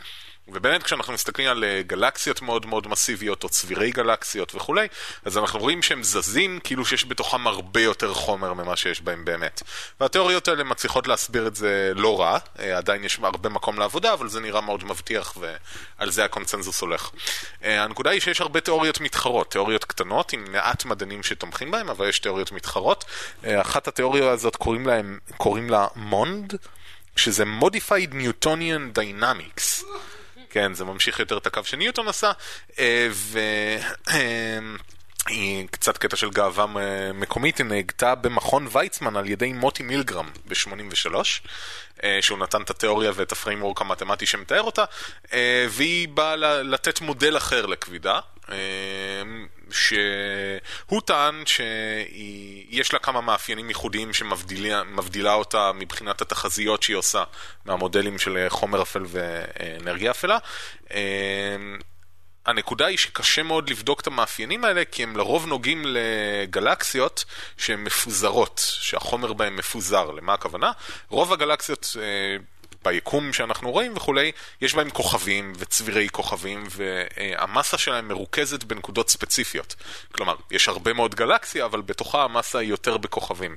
[0.48, 4.86] ובאמת כשאנחנו מסתכלים על אה, גלקסיות מאוד מאוד מסיביות או צבירי גלקסיות וכולי,
[5.24, 9.62] אז אנחנו רואים שהם זזים כאילו שיש בתוכם הרבה יותר חומר ממה שיש בהם באמת.
[10.00, 14.28] והתיאוריות האלה מצליחות להסביר את זה לא רע, אה, עדיין יש הרבה מקום לעבודה, אבל
[14.28, 17.10] זה נראה מאוד מבטיח ועל זה הקונצנזוס הולך.
[17.64, 22.08] אה, הנקודה היא שיש הרבה תיאוריות מתחרות, תיאוריות קטנות עם מעט מדענים שתומכים בהם, אבל
[22.08, 23.04] יש תיאוריות מתחרות.
[23.44, 26.54] אחת התיאוריות הזאת קוראים, להם, קוראים לה מונד,
[27.16, 29.84] שזה Modified Newtonian Dynamics.
[30.52, 32.32] כן, זה ממשיך יותר את הקו שניוטון עשה,
[32.78, 33.38] אה, ו...
[35.28, 36.66] אה, היא קצת קטע של גאווה
[37.14, 41.14] מקומית, היא נהגתה במכון ויצמן על ידי מוטי מילגרם ב-83,
[42.04, 44.84] אה, שהוא נתן את התיאוריה ואת ה framework המתמטי שמתאר אותה,
[45.68, 48.20] והיא באה לתת מודל אחר לכבידה,
[49.70, 57.24] שהוא טען שיש לה כמה מאפיינים ייחודיים שמבדילה אותה מבחינת התחזיות שהיא עושה
[57.64, 60.38] מהמודלים של חומר אפל ואנרגיה אפלה.
[62.46, 67.24] הנקודה היא שקשה מאוד לבדוק את המאפיינים האלה, כי הם לרוב נוגעים לגלקסיות
[67.56, 70.10] שהן מפוזרות, שהחומר בהן מפוזר.
[70.10, 70.72] למה הכוונה?
[71.08, 71.96] רוב הגלקסיות
[72.82, 79.74] ביקום שאנחנו רואים וכולי, יש בהם כוכבים וצבירי כוכבים, והמסה שלהם מרוכזת בנקודות ספציפיות.
[80.12, 83.56] כלומר, יש הרבה מאוד גלקסיה, אבל בתוכה המסה היא יותר בכוכבים.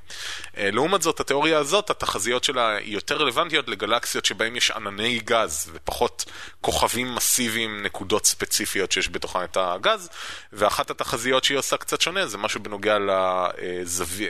[0.57, 5.71] אה, לעומת זאת, התיאוריה הזאת, התחזיות שלה היא יותר רלוונטיות לגלקסיות שבהם יש ענני גז,
[5.73, 6.25] ופחות
[6.61, 10.09] כוכבים מסיביים, נקודות ספציפיות שיש בתוכן את הגז,
[10.53, 14.27] ואחת התחזיות שהיא עושה קצת שונה, זה משהו בנוגע לזווי...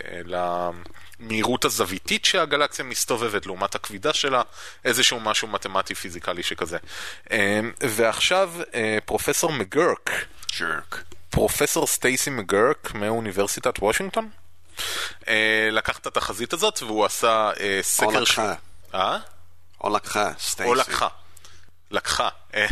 [1.19, 4.41] המהירות הזוויתית שהגלקסיה מסתובבת לעומת הכבידה שלה,
[4.86, 6.78] איזשהו משהו מתמטי פיזיקלי שכזה.
[7.32, 7.38] אמ,
[7.80, 10.10] ועכשיו אה, פרופסור מגרק,
[10.60, 14.30] ג'רק, פרופסור סטייסי מגרק מאוניברסיטת וושינגטון,
[15.28, 18.06] אה, לקח את התחזית הזאת והוא עשה אה, סקר...
[18.06, 18.54] או לקחה.
[18.93, 19.17] אה?
[19.82, 20.69] או לקחה, סטייסי.
[20.69, 21.08] או לקחה.
[21.95, 22.65] לקחה אה,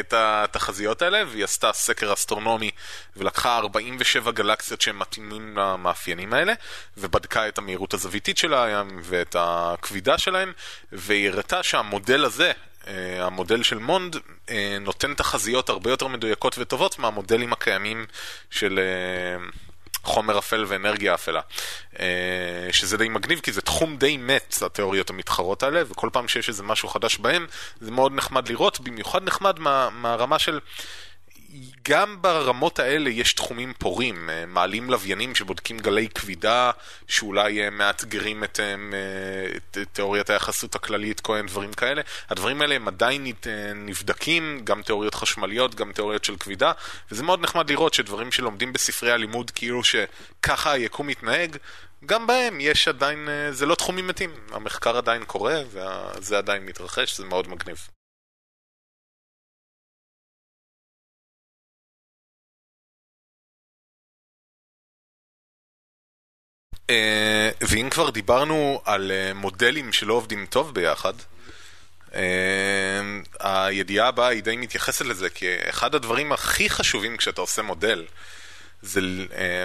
[0.00, 2.70] את התחזיות האלה והיא עשתה סקר אסטרונומי
[3.16, 6.52] ולקחה 47 גלקסיות שהן מתאימים למאפיינים האלה
[6.96, 10.52] ובדקה את המהירות הזוויתית שלהם ואת הכבידה שלהם
[10.92, 12.52] והיא הראתה שהמודל הזה,
[12.86, 14.16] אה, המודל של מונד,
[14.50, 18.06] אה, נותן תחזיות הרבה יותר מדויקות וטובות מהמודלים הקיימים
[18.50, 18.80] של
[20.02, 21.40] חומר אפל ואנרגיה אפלה.
[22.00, 22.06] אה,
[22.72, 26.62] שזה די מגניב, כי זה תחום די מת, התיאוריות המתחרות האלה, וכל פעם שיש איזה
[26.62, 27.46] משהו חדש בהם,
[27.80, 30.60] זה מאוד נחמד לראות, במיוחד נחמד מה, מהרמה של...
[31.88, 36.70] גם ברמות האלה יש תחומים פורים, אה, מעלים לוויינים שבודקים גלי כבידה
[37.08, 38.74] שאולי אה, מאתגרים את, אה,
[39.56, 42.02] את תיאוריית היחסות הכללית, כל מיני דברים כאלה.
[42.30, 43.26] הדברים האלה הם עדיין
[43.74, 46.72] נבדקים, גם תיאוריות חשמליות, גם תיאוריות של כבידה,
[47.10, 51.56] וזה מאוד נחמד לראות שדברים שלומדים בספרי הלימוד כאילו שככה היקום מתנהג,
[52.06, 57.24] גם בהם יש עדיין, זה לא תחומים מתים, המחקר עדיין קורה וזה עדיין מתרחש, זה
[57.24, 57.99] מאוד מגניב.
[67.60, 71.12] ואם כבר דיברנו על אה, מודלים שלא עובדים טוב ביחד,
[72.14, 72.20] אה,
[73.40, 78.04] הידיעה הבאה היא די מתייחסת לזה, כי אחד הדברים הכי חשובים כשאתה עושה מודל,
[78.82, 79.00] זה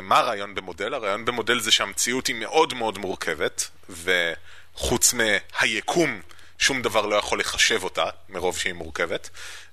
[0.01, 0.93] מה הרעיון במודל?
[0.93, 6.21] הרעיון במודל זה שהמציאות היא מאוד מאוד מורכבת, וחוץ מהיקום,
[6.59, 9.29] שום דבר לא יכול לחשב אותה, מרוב שהיא מורכבת.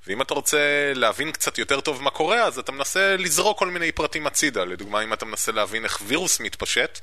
[0.07, 3.93] ואם אתה רוצה להבין קצת יותר טוב מה קורה, אז אתה מנסה לזרוק כל מיני
[3.93, 4.65] פרטים הצידה.
[4.65, 7.01] לדוגמה, אם אתה מנסה להבין איך וירוס מתפשט,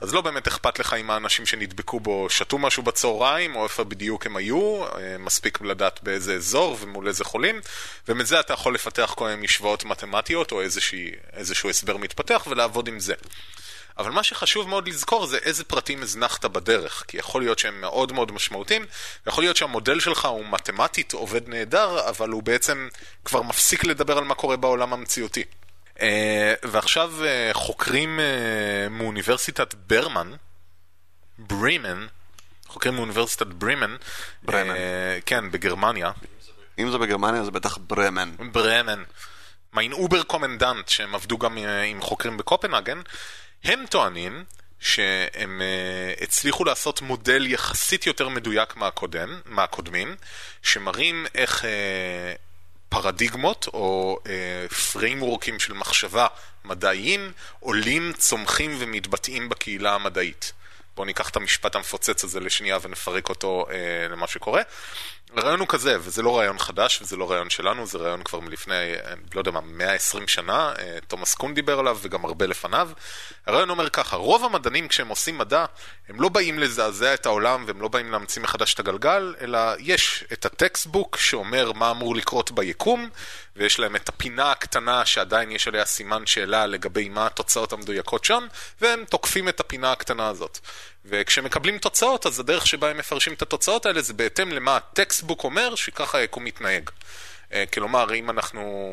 [0.00, 4.26] אז לא באמת אכפת לך אם האנשים שנדבקו בו שתו משהו בצהריים, או איפה בדיוק
[4.26, 7.60] הם היו, אה, מספיק לדעת באיזה אזור ומול איזה חולים,
[8.08, 13.00] ומזה אתה יכול לפתח כל מיני משוואות מתמטיות, או איזושהי, איזשהו הסבר מתפתח, ולעבוד עם
[13.00, 13.14] זה.
[13.98, 18.12] אבל מה שחשוב מאוד לזכור זה איזה פרטים הזנחת בדרך, כי יכול להיות שהם מאוד
[18.12, 18.86] מאוד משמעותיים,
[19.26, 22.88] ויכול להיות שהמודל שלך הוא מתמטית עובד נהדר, אבל הוא בעצם
[23.24, 25.44] כבר מפסיק לדבר על מה קורה בעולם המציאותי.
[25.96, 26.00] אה,
[26.62, 30.32] ועכשיו אה, חוקרים אה, מאוניברסיטת ברמן,
[31.38, 32.06] ברימן,
[32.66, 33.96] חוקרים מאוניברסיטת ברימן,
[34.42, 34.74] ברמן,
[35.26, 36.10] כן, בגרמניה.
[36.78, 38.30] אם זה בגרמניה זה בטח ברמן.
[38.52, 39.02] ברמן.
[39.72, 43.00] mein Oberkommandant, שהם עבדו גם עם חוקרים בקופנהגן,
[43.64, 44.44] הם טוענים
[44.80, 50.16] שהם אה, הצליחו לעשות מודל יחסית יותר מדויק מהקודם, מהקודמים,
[50.62, 51.66] שמראים איך אה,
[52.88, 54.18] פרדיגמות או
[54.92, 56.26] פריימורקים של מחשבה
[56.64, 60.52] מדעיים עולים, צומחים ומתבטאים בקהילה המדעית.
[60.96, 64.62] בואו ניקח את המשפט המפוצץ הזה לשנייה ונפרק אותו uh, למה שקורה.
[65.36, 68.94] הרעיון הוא כזה, וזה לא רעיון חדש וזה לא רעיון שלנו, זה רעיון כבר מלפני,
[69.34, 72.90] לא יודע מה, 120 שנה, אה, תומאס קון דיבר עליו וגם הרבה לפניו.
[73.46, 75.64] הרעיון אומר ככה, רוב המדענים כשהם עושים מדע,
[76.08, 80.24] הם לא באים לזעזע את העולם והם לא באים להמציא מחדש את הגלגל, אלא יש
[80.32, 83.08] את הטקסטבוק שאומר מה אמור לקרות ביקום,
[83.58, 88.46] ויש להם את הפינה הקטנה שעדיין יש עליה סימן שאלה לגבי מה התוצאות המדויקות שם,
[88.80, 90.58] והם תוקפים את הפינה הקטנה הזאת.
[91.04, 95.74] וכשמקבלים תוצאות, אז הדרך שבה הם מפרשים את התוצאות האלה זה בהתאם למה הטקסטבוק אומר
[95.74, 96.90] שככה היקום מתנהג.
[97.52, 98.88] אה, כלומר, אם אנחנו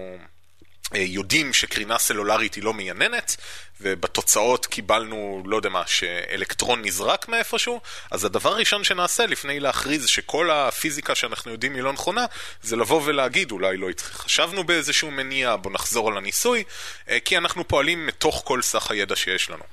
[0.94, 3.36] יודעים שקרינה סלולרית היא לא מייננת,
[3.82, 10.52] ובתוצאות קיבלנו, לא יודע מה, שאלקטרון נזרק מאיפשהו, אז הדבר הראשון שנעשה לפני להכריז שכל
[10.52, 12.26] הפיזיקה שאנחנו יודעים היא לא נכונה,
[12.62, 16.64] זה לבוא ולהגיד, אולי לא חשבנו באיזשהו מניע, בוא נחזור על הניסוי,
[17.10, 19.64] אה, כי אנחנו פועלים מתוך כל סך הידע שיש לנו.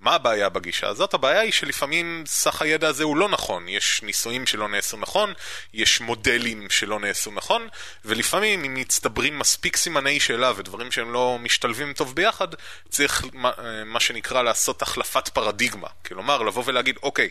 [0.00, 1.14] מה הבעיה בגישה הזאת?
[1.14, 3.68] הבעיה היא שלפעמים סך הידע הזה הוא לא נכון.
[3.68, 5.32] יש ניסויים שלא נעשו נכון,
[5.74, 7.68] יש מודלים שלא נעשו נכון,
[8.04, 12.48] ולפעמים אם מצטברים מספיק סימני שאלה ודברים שהם לא משתלבים טוב ביחד,
[12.88, 13.50] צריך מה,
[13.84, 15.88] מה שנקרא לעשות החלפת פרדיגמה.
[16.06, 17.28] כלומר, לבוא ולהגיד, אוקיי,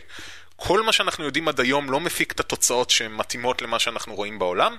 [0.56, 4.38] כל מה שאנחנו יודעים עד היום לא מפיק את התוצאות שהן מתאימות למה שאנחנו רואים
[4.38, 4.76] בעולם,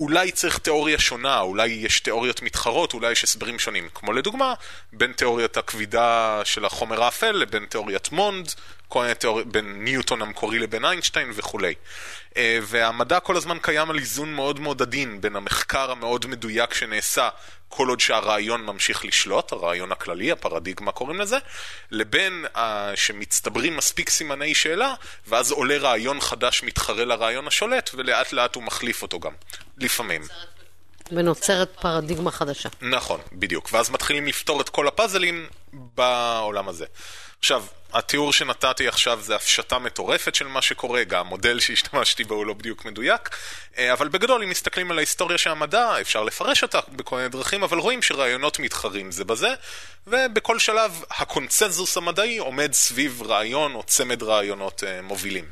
[0.00, 3.88] אולי צריך תיאוריה שונה, אולי יש תיאוריות מתחרות, אולי יש הסברים שונים.
[3.94, 4.54] כמו לדוגמה,
[4.92, 8.54] בין תיאוריית הכבידה של החומר האפל לבין תיאוריית מונד,
[9.18, 9.42] תיאור...
[9.42, 11.74] בין ניוטון המקורי לבין איינשטיין וכולי.
[12.36, 17.28] אה, והמדע כל הזמן קיים על איזון מאוד מאוד עדין בין המחקר המאוד מדויק שנעשה
[17.68, 21.38] כל עוד שהרעיון ממשיך לשלוט, הרעיון הכללי, הפרדיגמה קוראים לזה,
[21.90, 22.58] לבין uh,
[22.94, 24.94] שמצטברים מספיק סימני שאלה,
[25.26, 29.32] ואז עולה רעיון חדש מתחרה לרעיון השולט, ולאט לאט הוא מחליף אותו גם,
[29.78, 30.22] לפעמים.
[31.12, 32.68] ונוצרת פרדיגמה חדשה.
[32.80, 33.68] נכון, בדיוק.
[33.72, 36.86] ואז מתחילים לפתור את כל הפאזלים בעולם הזה.
[37.38, 37.64] עכשיו,
[37.96, 42.54] התיאור שנתתי עכשיו זה הפשטה מטורפת של מה שקורה, גם המודל שהשתמשתי בו הוא לא
[42.54, 43.30] בדיוק מדויק,
[43.78, 47.62] אה, אבל בגדול, אם מסתכלים על ההיסטוריה של המדע, אפשר לפרש אותה בכל מיני דרכים,
[47.62, 49.54] אבל רואים שרעיונות מתחרים זה בזה,
[50.06, 55.44] ובכל שלב הקונצנזוס המדעי עומד סביב רעיון או צמד רעיונות אה, מובילים.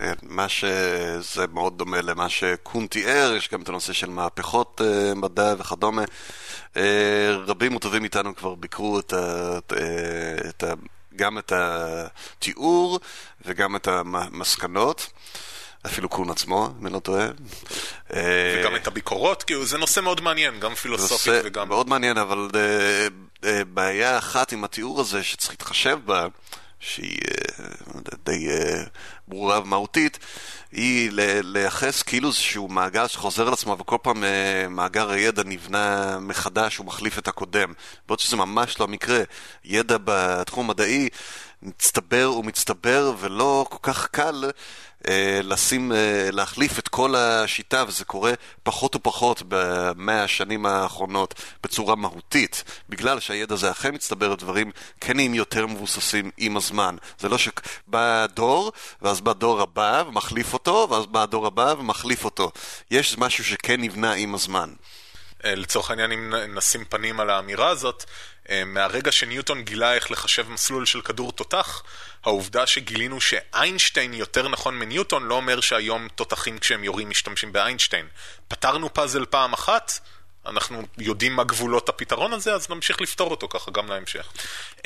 [0.00, 4.80] אה, מה שזה מאוד דומה למה שקון תיאר, יש גם את הנושא של מהפכות
[5.16, 6.02] מדע וכדומה.
[7.46, 9.12] רבים וטובים איתנו כבר ביקרו את,
[10.48, 10.72] את ה,
[11.16, 13.00] גם את התיאור
[13.44, 15.10] וגם את המסקנות.
[15.86, 17.26] אפילו קון עצמו, אם אני לא טועה.
[18.10, 21.62] וגם את הביקורות, כי זה נושא מאוד מעניין, גם פילוסופית וגם...
[21.62, 26.26] זה מאוד מעניין, אבל uh, uh, בעיה אחת עם התיאור הזה שצריך להתחשב בה,
[26.80, 27.20] שהיא
[28.24, 28.48] די
[29.28, 30.18] ברורה ומהותית,
[30.72, 31.10] היא
[31.42, 34.24] לייחס כאילו איזשהו מעגל שחוזר על עצמו וכל פעם
[34.70, 37.72] מאגר הידע נבנה מחדש ומחליף את הקודם.
[38.06, 39.22] בעוד שזה ממש לא המקרה.
[39.64, 41.08] ידע בתחום המדעי
[41.62, 44.50] מצטבר ומצטבר ולא כל כך קל אה,
[45.42, 52.64] לשים, אה, להחליף את כל השיטה, וזה קורה פחות ופחות במאה השנים האחרונות בצורה מהותית,
[52.88, 56.96] בגלל שהידע הזה אכן מצטבר, דברים כן נהיים יותר מבוססים עם הזמן.
[57.18, 62.24] זה לא שבא דור, ואז בא דור הבא ומחליף אותו, ואז בא הדור הבא ומחליף
[62.24, 62.50] אותו.
[62.90, 64.70] יש משהו שכן נבנה עם הזמן.
[65.44, 68.04] אה, לצורך העניין, אם נשים פנים על האמירה הזאת,
[68.66, 71.82] מהרגע שניוטון גילה איך לחשב מסלול של כדור תותח,
[72.24, 78.06] העובדה שגילינו שאיינשטיין יותר נכון מניוטון לא אומר שהיום תותחים כשהם יורים משתמשים באיינשטיין.
[78.48, 79.92] פתרנו פאזל פעם אחת,
[80.46, 84.32] אנחנו יודעים מה גבולות הפתרון הזה, אז נמשיך לפתור אותו ככה גם להמשך.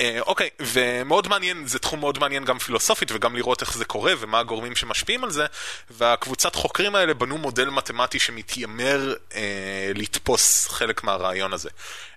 [0.01, 4.13] אה, אוקיי, ומאוד מעניין, זה תחום מאוד מעניין גם פילוסופית וגם לראות איך זה קורה
[4.19, 5.47] ומה הגורמים שמשפיעים על זה,
[5.91, 11.71] והקבוצת חוקרים האלה בנו מודל מתמטי שמתיימר אה, לתפוס חלק מהרעיון הזה.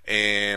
[0.08, 0.54] אה,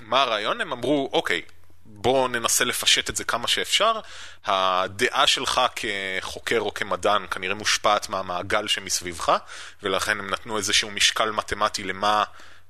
[0.00, 0.60] מה הרעיון?
[0.60, 1.42] הם אמרו, אוקיי,
[1.88, 4.00] בוא ננסה לפשט את זה כמה שאפשר.
[4.44, 9.36] הדעה שלך כחוקר או כמדען כנראה מושפעת מהמעגל שמסביבך,
[9.82, 12.24] ולכן הם נתנו איזשהו משקל מתמטי למה,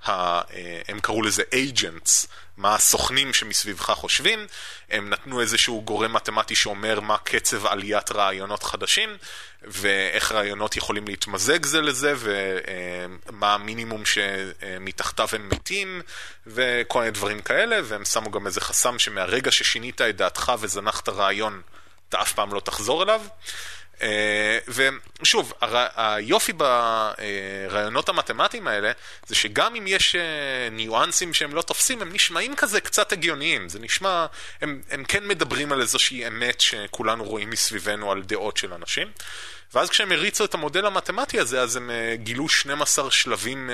[0.06, 2.26] ה, אה, הם קראו לזה agents,
[2.56, 4.46] מה הסוכנים שמסביבך חושבים,
[4.90, 9.16] הם נתנו איזשהו גורם מתמטי שאומר מה קצב עליית רעיונות חדשים,
[9.62, 16.02] ואיך רעיונות יכולים להתמזג זה לזה, ומה המינימום שמתחתיו הם מתים,
[16.46, 21.60] וכל מיני דברים כאלה, והם שמו גם איזה חסם שמהרגע ששינית את דעתך וזנחת רעיון,
[22.08, 23.22] אתה אף פעם לא תחזור אליו.
[24.02, 24.58] אה,
[25.22, 25.52] ושוב,
[25.96, 28.92] היופי ברעיונות המתמטיים האלה,
[29.26, 33.68] זה שגם אם יש אה, ניואנסים שהם לא תופסים, הם נשמעים כזה קצת הגיוניים.
[33.68, 34.26] זה נשמע,
[34.60, 39.08] הם, הם כן מדברים על איזושהי אמת שכולנו רואים מסביבנו על דעות של אנשים.
[39.74, 43.70] ואז כשהם הריצו את המודל המתמטי הזה, אז הם uh, גילו 12 שלבים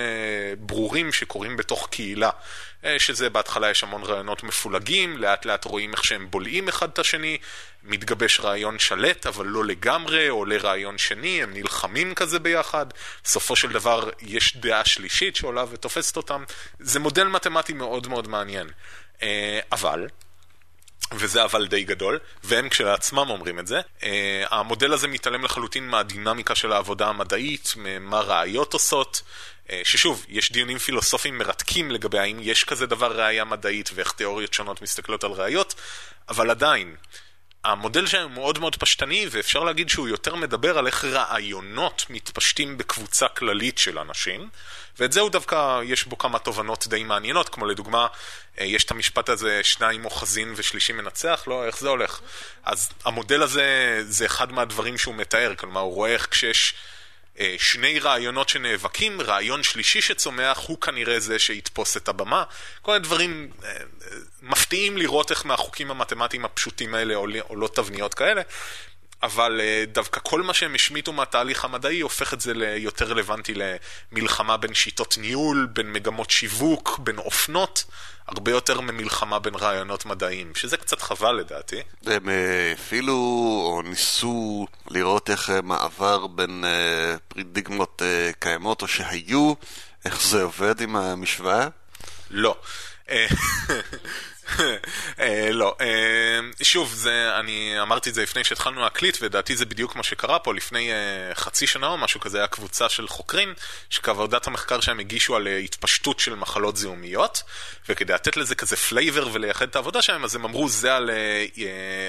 [0.58, 2.30] ברורים שקורים בתוך קהילה.
[2.98, 7.38] שזה בהתחלה יש המון רעיונות מפולגים, לאט לאט רואים איך שהם בולעים אחד את השני,
[7.84, 12.86] מתגבש רעיון שלט, אבל לא לגמרי, עולה רעיון שני, הם נלחמים כזה ביחד,
[13.24, 16.44] בסופו של דבר יש דעה שלישית שעולה ותופסת אותם.
[16.78, 18.70] זה מודל מתמטי מאוד מאוד מעניין.
[19.18, 19.22] Uh,
[19.72, 20.06] אבל...
[21.14, 23.80] וזה אבל די גדול, והם כשלעצמם אומרים את זה.
[24.00, 24.04] Uh,
[24.50, 29.22] המודל הזה מתעלם לחלוטין מהדינמיקה של העבודה המדעית, מה ראיות עושות,
[29.66, 34.54] uh, ששוב, יש דיונים פילוסופיים מרתקים לגבי האם יש כזה דבר ראייה מדעית ואיך תיאוריות
[34.54, 35.74] שונות מסתכלות על ראיות,
[36.28, 36.96] אבל עדיין,
[37.64, 42.78] המודל שלהם הוא מאוד מאוד פשטני, ואפשר להגיד שהוא יותר מדבר על איך רעיונות מתפשטים
[42.78, 44.48] בקבוצה כללית של אנשים,
[44.98, 48.06] ואת זהו דווקא, יש בו כמה תובנות די מעניינות, כמו לדוגמה,
[48.60, 52.20] אה, יש את המשפט הזה, שניים אוחזין ושלישי מנצח, לא, איך זה הולך?
[52.64, 56.74] אז המודל הזה, זה אחד מהדברים שהוא מתאר, כלומר, הוא רואה איך כשיש...
[57.40, 62.44] אה, שני רעיונות שנאבקים, רעיון שלישי שצומח הוא כנראה זה שיתפוס את הבמה.
[62.82, 67.14] כל מיני דברים אה, אה, מפתיעים לראות איך מהחוקים המתמטיים הפשוטים האלה
[67.48, 68.42] עולות תבניות כאלה.
[69.22, 69.60] אבל
[69.92, 73.54] דווקא כל מה שהם השמיטו מהתהליך המדעי הופך את זה ליותר רלוונטי
[74.12, 77.84] למלחמה בין שיטות ניהול, בין מגמות שיווק, בין אופנות.
[78.28, 81.82] הרבה יותר ממלחמה בין רעיונות מדעיים, שזה קצת חבל לדעתי.
[82.06, 82.28] הם
[82.72, 83.14] אפילו,
[83.64, 86.64] או ניסו לראות איך מעבר בין
[87.28, 88.02] פרידיגמות
[88.38, 89.54] קיימות או שהיו,
[90.04, 91.68] איך זה עובד עם המשוואה?
[92.30, 92.56] לא.
[95.20, 97.06] אה, לא, אה, שוב,
[97.38, 101.34] אני אמרתי את זה לפני שהתחלנו להקליט, ודעתי זה בדיוק מה שקרה פה לפני אה,
[101.34, 103.54] חצי שנה או משהו כזה, היה קבוצה של חוקרים,
[103.90, 107.42] שכעבודת המחקר שהם הגישו על התפשטות של מחלות זיהומיות,
[107.88, 111.10] וכדי לתת לזה כזה flavor ולייחד את העבודה שלהם, אז הם אמרו, זה על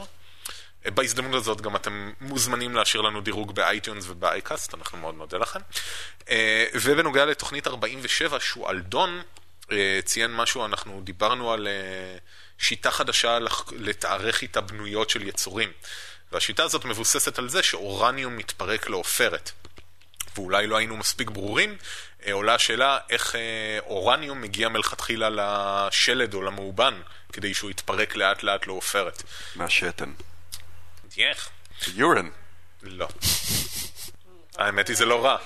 [0.93, 5.37] בהזדמנות הזאת גם אתם מוזמנים להשאיר לנו דירוג ב iTunes וב iCast, אנחנו מאוד נודה
[5.37, 5.59] לכם.
[6.29, 9.21] אה, ובנוגע לתוכנית 47, שועלדון
[9.71, 12.17] אה, ציין משהו, אנחנו דיברנו על אה,
[12.57, 13.37] שיטה חדשה
[13.71, 15.69] לתארך איתה בנויות של יצורים.
[16.31, 19.51] והשיטה הזאת מבוססת על זה שאורניום מתפרק לעופרת.
[20.35, 21.77] ואולי לא היינו מספיק ברורים,
[22.31, 23.35] עולה השאלה איך
[23.79, 27.01] אורניום מגיע מלכתחילה לשלד או למאובן,
[27.33, 29.23] כדי שהוא יתפרק לאט לאט לעופרת.
[29.55, 30.11] מהשתן.
[31.25, 31.49] איך?
[31.93, 32.29] יורן.
[32.83, 33.07] לא.
[34.57, 35.37] האמת היא זה לא רע.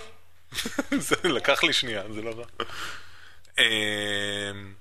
[1.08, 2.46] זה לקח לי שנייה, זה לא רע.
[3.60, 4.74] אמ,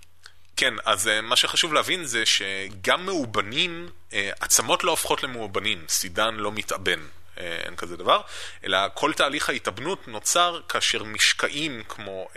[0.57, 6.35] כן, אז אה, מה שחשוב להבין זה שגם מאובנים, אה, עצמות לא הופכות למאובנים, סידן
[6.35, 7.01] לא מתאבן,
[7.39, 8.21] אה, אין כזה דבר,
[8.65, 12.29] אלא כל תהליך ההתאבנות נוצר כאשר משקעים כמו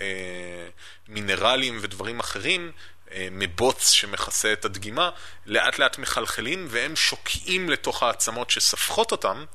[1.08, 2.72] מינרלים ודברים אחרים
[3.32, 5.10] מבוץ שמכסה את הדגימה,
[5.46, 9.46] לאט לאט מחלחלים והם שוקעים לתוך העצמות שספחות אותם,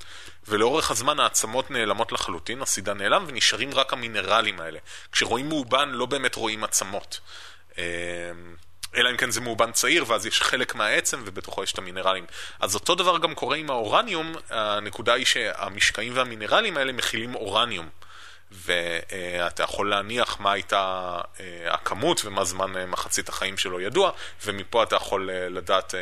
[0.49, 4.79] ולאורך הזמן העצמות נעלמות לחלוטין, הסידה נעלם ונשארים רק המינרלים האלה.
[5.13, 7.21] כשרואים מאובן לא באמת רואים עצמות.
[7.79, 7.85] אה,
[8.97, 12.27] אלא אם כן זה מאובן צעיר, ואז יש חלק מהעצם, ובתוכו יש את המינרלים.
[12.61, 17.89] אז אותו דבר גם קורה עם האורניום, הנקודה היא שהמשקעים והמינרלים האלה מכילים אורניום.
[18.53, 24.11] ואתה יכול להניח מה הייתה אה, הכמות ומה זמן אה, מחצית החיים שלו ידוע,
[24.47, 25.95] ומפה אתה יכול אה, לדעת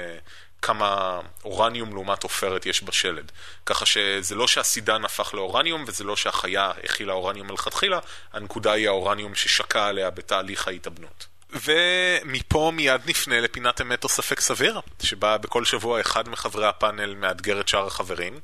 [0.62, 3.32] כמה אורניום לעומת עופרת יש בשלד.
[3.66, 7.98] ככה שזה לא שהסידן הפך לאורניום, וזה לא שהחיה הכילה אורניום מלכתחילה,
[8.32, 11.26] הנקודה היא האורניום ששקע עליה בתהליך ההתאבנות.
[11.50, 17.60] ומפה מיד נפנה לפינת אמת או ספק סביר, שבה בכל שבוע אחד מחברי הפאנל מאתגר
[17.60, 18.40] את שאר החברים,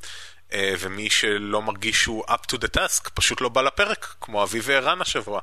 [0.54, 5.00] ומי שלא מרגיש שהוא up to the task פשוט לא בא לפרק, כמו אביב וערן
[5.00, 5.40] השבוע.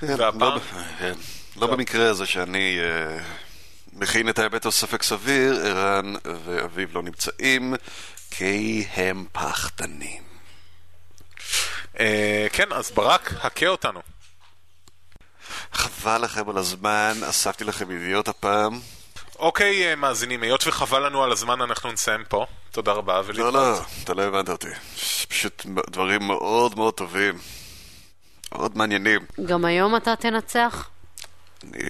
[0.00, 0.40] כן, והפעם...
[0.40, 0.60] לא,
[0.98, 1.14] כן.
[1.56, 3.22] לא במקרה הזה שאני uh,
[3.92, 7.74] מכין את ההיבט הספק סביר, ערן ואביב לא נמצאים,
[8.30, 10.22] כי הם פחדנים.
[11.94, 11.98] Uh,
[12.52, 14.02] כן, אז ברק, הכה אותנו.
[15.72, 18.80] חבל לכם על הזמן, אספתי לכם ידיעות הפעם.
[19.38, 22.46] אוקיי, מאזינים, היות וחבל לנו על הזמן, אנחנו נסיים פה.
[22.70, 23.54] תודה רבה ולהתראות.
[23.54, 24.68] לא, לא, אתה לא הבנת אותי.
[25.28, 27.38] פשוט דברים מאוד מאוד טובים.
[28.52, 29.20] מאוד מעניינים.
[29.46, 30.88] גם היום אתה תנצח?
[31.64, 31.80] אני...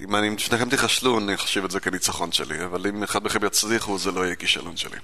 [0.00, 3.98] אם אני, שניכם תיכשלו, אני אחשיב את זה כניצחון שלי, אבל אם אחד מכם יצליחו,
[3.98, 4.96] זה לא יהיה כישלון שלי.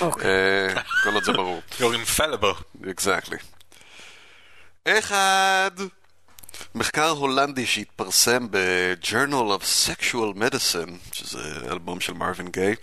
[0.00, 0.30] אוקיי.
[0.30, 1.62] אה, כל עוד זה ברור.
[1.78, 2.82] You're infallible.
[2.82, 3.36] Exactly.
[4.88, 5.70] אחד.
[6.74, 11.38] מחקר הולנדי שהתפרסם ב-Journal of Sexual Medicine, שזה
[11.70, 12.74] אלבום של מרווין גיי,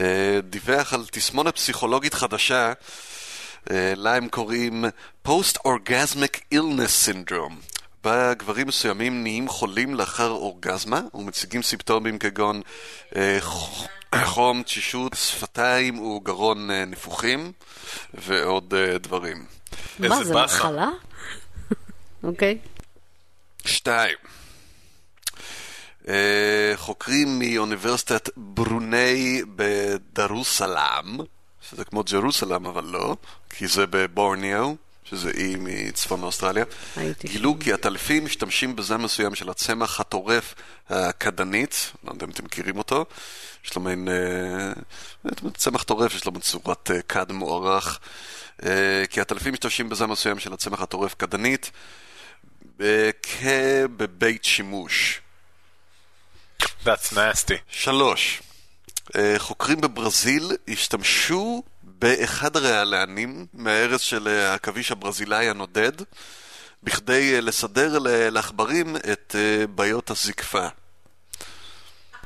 [0.00, 2.72] אה, דיווח על תסמונת פסיכולוגית חדשה,
[3.70, 4.84] אה, לה הם קוראים
[5.28, 7.78] Post-Orgasmic Illness Syndrome.
[8.04, 12.60] בה גברים מסוימים נהיים חולים לאחר אורגזמה ומציגים סימפטומים כגון
[13.16, 13.38] אה,
[14.24, 17.52] חום, תשישות, שפתיים וגרון נפוחים
[18.14, 19.46] ועוד דברים.
[19.98, 20.88] מה, זה מחלה?
[22.22, 22.58] אוקיי.
[23.68, 24.16] שתיים.
[26.08, 31.18] אה, חוקרים מאוניברסיטת ברוני בדרוסלם,
[31.70, 33.16] שזה כמו ג'רוסלם אבל לא,
[33.50, 36.64] כי זה בבורניו, שזה אי מצפון אוסטרליה,
[37.24, 40.54] גילו כי הטלפים משתמשים בזן מסוים של הצמח הטורף
[40.88, 43.04] הקדנית, לא יודע אם אתם מכירים אותו,
[43.64, 44.72] יש לו מעין אה,
[45.56, 47.98] צמח טורף, יש לו צורת אה, כד מוארך,
[49.10, 51.70] כי הטלפים משתמשים בזן מסוים של הצמח הטורף קדנית,
[53.22, 55.20] כבבית שימוש.
[56.84, 57.54] That's nasty.
[57.70, 58.42] שלוש,
[59.16, 65.92] אה, חוקרים בברזיל השתמשו באחד הרעלנים מהארץ של אה, העכביש הברזילאי הנודד
[66.82, 67.98] בכדי אה, לסדר
[68.30, 69.34] לעכברים את
[69.74, 70.68] בעיות הזקפה.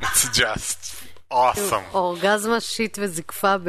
[0.00, 1.82] It's just אוסם.
[1.94, 3.68] אורגזמה, שיט וזקפה ב...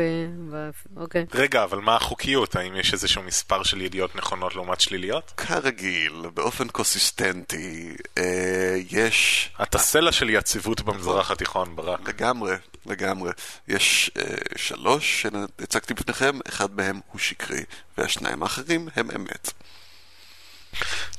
[0.98, 1.26] אוקיי.
[1.34, 2.56] רגע, אבל מה החוקיות?
[2.56, 5.34] האם יש איזשהו מספר של ידיעות נכונות לעומת שליליות?
[5.38, 9.50] כרגיל, באופן קונסיסטנטי, אה, יש...
[9.64, 12.10] אתה סלע של יציבות במזרח התיכון, ברק.
[12.10, 12.56] לגמרי,
[12.86, 13.32] לגמרי.
[13.68, 14.24] יש אה,
[14.56, 17.64] שלוש שהצגתי בפניכם, אחד מהם הוא שקרי,
[17.98, 19.52] והשניים האחרים הם אמת.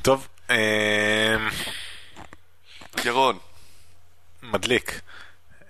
[0.03, 1.37] טוב, אה...
[3.05, 3.39] ירון.
[4.43, 5.01] מדליק.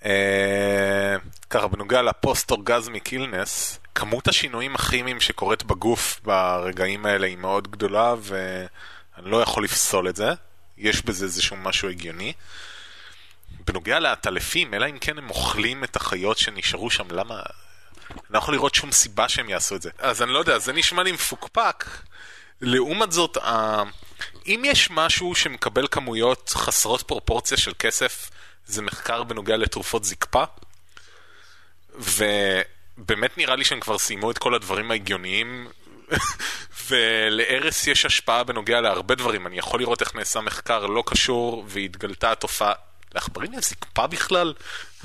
[0.04, 1.16] אה,
[1.50, 9.30] ככה, בנוגע לפוסט-אורגזמיק אילנס, כמות השינויים הכימיים שקורית בגוף ברגעים האלה היא מאוד גדולה, ואני
[9.30, 10.32] לא יכול לפסול את זה.
[10.78, 12.32] יש בזה איזשהו משהו הגיוני.
[13.66, 17.42] בנוגע לעטלפים, אלא אם כן הם אוכלים את החיות שנשארו שם, למה...
[18.10, 19.90] אני לא יכול לראות שום סיבה שהם יעשו את זה.
[19.98, 21.84] אז אני לא יודע, זה נשמע לי מפוקפק.
[22.60, 23.38] לעומת זאת,
[24.46, 28.30] אם יש משהו שמקבל כמויות חסרות פרופורציה של כסף,
[28.66, 30.44] זה מחקר בנוגע לתרופות זקפה,
[31.94, 35.68] ובאמת נראה לי שהם כבר סיימו את כל הדברים ההגיוניים,
[36.88, 39.46] ולארס יש השפעה בנוגע להרבה דברים.
[39.46, 42.72] אני יכול לראות איך נעשה מחקר לא קשור, והתגלתה התופעה...
[43.14, 44.54] לעכברים יש זקפה בכלל?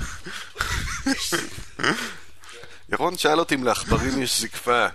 [2.92, 4.86] ירון שאל אותי אם לעכברים יש זקפה.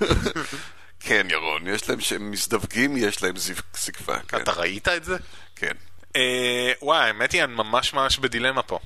[1.06, 3.34] כן, ירון, יש להם, שהם מזדווגים, יש להם
[3.74, 4.18] זקפה.
[4.18, 4.36] כן.
[4.36, 5.16] אתה ראית את זה?
[5.56, 5.72] כן.
[6.16, 8.78] אה, וואי, האמת היא, אני ממש ממש בדילמה פה.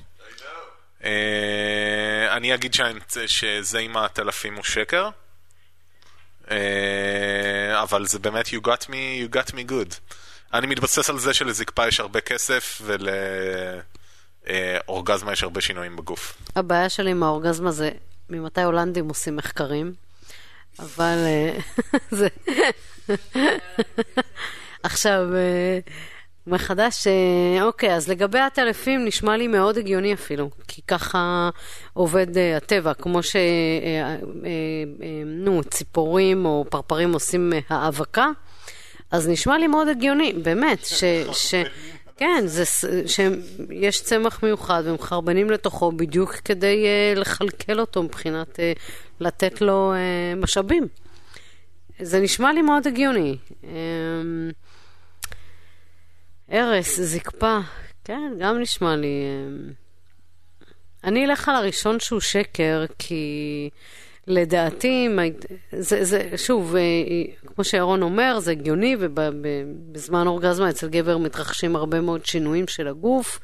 [1.03, 2.75] אה, אני אגיד
[3.27, 5.09] שזה עם הטלפים הוא שקר,
[6.51, 9.95] אה, אבל זה באמת you got me, you got me good.
[10.53, 12.81] אני מתבסס על זה שלזקפה יש הרבה כסף
[14.45, 16.37] ולאורגזמה יש הרבה שינויים בגוף.
[16.55, 17.91] הבעיה שלי עם האורגזמה זה
[18.29, 19.93] ממתי הולנדים עושים מחקרים,
[20.79, 21.17] אבל
[22.11, 22.27] זה...
[24.83, 25.25] עכשיו...
[26.47, 31.49] מחדש, אה, אוקיי, אז לגבי הטלפים נשמע לי מאוד הגיוני אפילו, כי ככה
[31.93, 33.35] עובד uh, הטבע, כמו ש...
[33.35, 34.43] Uh,
[35.25, 38.29] נו, ציפורים או פרפרים עושים האבקה,
[39.11, 41.03] אז נשמע לי מאוד הגיוני, באמת, ש...
[41.31, 41.55] ש...
[42.17, 42.63] כן, זה,
[43.07, 46.85] שיש צמח מיוחד ומחרבנים לתוכו בדיוק כדי
[47.15, 48.79] uh, לכלכל אותו מבחינת uh,
[49.19, 50.87] לתת לו uh, משאבים.
[52.01, 53.37] זה נשמע לי מאוד הגיוני.
[53.63, 53.65] Uh,
[56.51, 57.59] ארס, זקפה,
[58.03, 59.07] כן, גם נשמע לי...
[59.07, 59.71] אמ,
[61.03, 63.69] אני אלך על הראשון שהוא שקר, כי
[64.27, 65.07] לדעתי,
[65.71, 66.81] זה, זה, שוב, אה,
[67.45, 73.39] כמו שירון אומר, זה הגיוני, ובזמן אורגזמה אצל גבר מתרחשים הרבה מאוד שינויים של הגוף,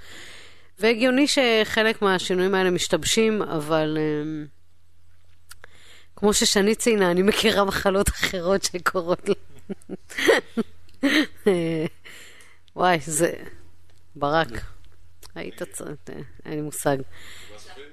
[0.80, 4.46] והגיוני שחלק מהשינויים האלה משתבשים, אבל אמ,
[6.16, 9.36] כמו ששני ציינה, אני מכירה מחלות אחרות שקורות לה.
[12.76, 13.32] וואי, זה...
[14.16, 14.50] ברק,
[15.36, 15.90] היית צריך...
[16.46, 16.98] אין לי מושג.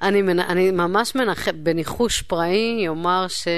[0.03, 0.41] אני, מנ...
[0.41, 1.49] אני ממש מנח...
[1.49, 3.49] בניחוש פראי אומר ש...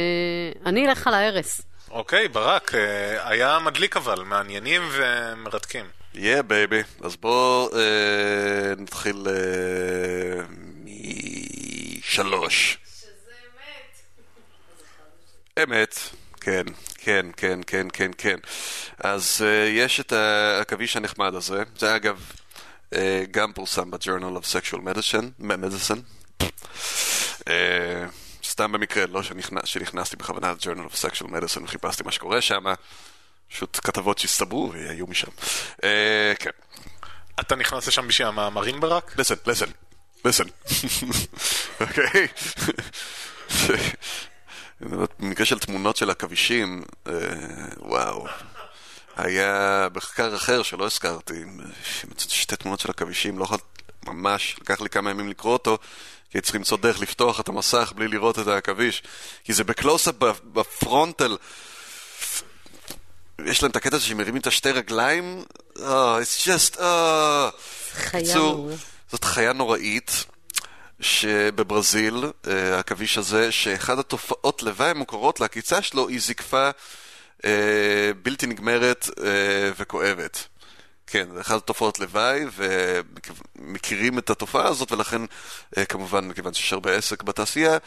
[0.66, 1.60] אני אלך על ההרס.
[1.90, 5.84] אוקיי, ברק, אה, היה מדליק אבל, מעניינים ומרתקים.
[6.14, 10.42] yeah, baby, אז בואו אה, נתחיל אה,
[12.04, 12.78] משלוש.
[12.86, 13.32] שזה
[15.58, 15.68] אמת.
[15.68, 15.98] אמת,
[16.44, 16.64] כן.
[16.98, 18.36] כן, כן, כן, כן, כן.
[18.98, 22.32] אז אה, יש את העכביש הנחמד הזה, זה אגב
[22.90, 22.96] אה,
[23.30, 26.00] גם פורסם ב-Journal of Sexual Medicine, Medicine.
[27.40, 27.46] Uh,
[28.44, 32.64] סתם במקרה, לא שנכנס, שנכנסתי בכוונה ל-Journal of Sexual Medicine וחיפשתי מה שקורה שם,
[33.50, 35.30] פשוט כתבות שהסתברו והיו משם.
[35.76, 35.82] Uh,
[36.38, 36.50] כן.
[37.40, 39.16] אתה נכנס לשם בשביל המאמרים ברק?
[39.18, 39.70] listen, listen,
[40.26, 40.48] listen.
[41.80, 42.26] אוקיי?
[45.18, 47.12] במקרה של תמונות של עכבישים, אה,
[47.78, 48.26] וואו.
[49.16, 51.44] היה מחקר אחר שלא הזכרתי,
[52.10, 53.58] מצאתי שתי תמונות של עכבישים, לא יכול...
[54.06, 55.78] ממש, לקח לי כמה ימים לקרוא אותו,
[56.30, 59.02] כי צריך למצוא דרך לפתוח את המסך בלי לראות את העכביש.
[59.44, 60.14] כי זה בקלוסאפ
[60.44, 61.36] בפרונטל.
[63.44, 65.44] יש להם את הקטע הזה שמרימים את השתי רגליים.
[65.76, 66.76] Oh, it's just...
[66.76, 66.82] Oh.
[67.92, 68.34] חיה
[69.10, 70.24] זאת חיה נוראית.
[71.00, 76.70] שבברזיל, אה, העכביש הזה, שאחד התופעות לוואי המוכרות לעקיצה שלו היא זקפה
[77.44, 80.48] אה, בלתי נגמרת אה, וכואבת.
[81.06, 82.44] כן, זה אחת התופעות לוואי,
[83.58, 85.22] ומכירים את התופעה הזאת, ולכן,
[85.88, 87.78] כמובן, מכיוון שיש הרבה עסק בתעשייה,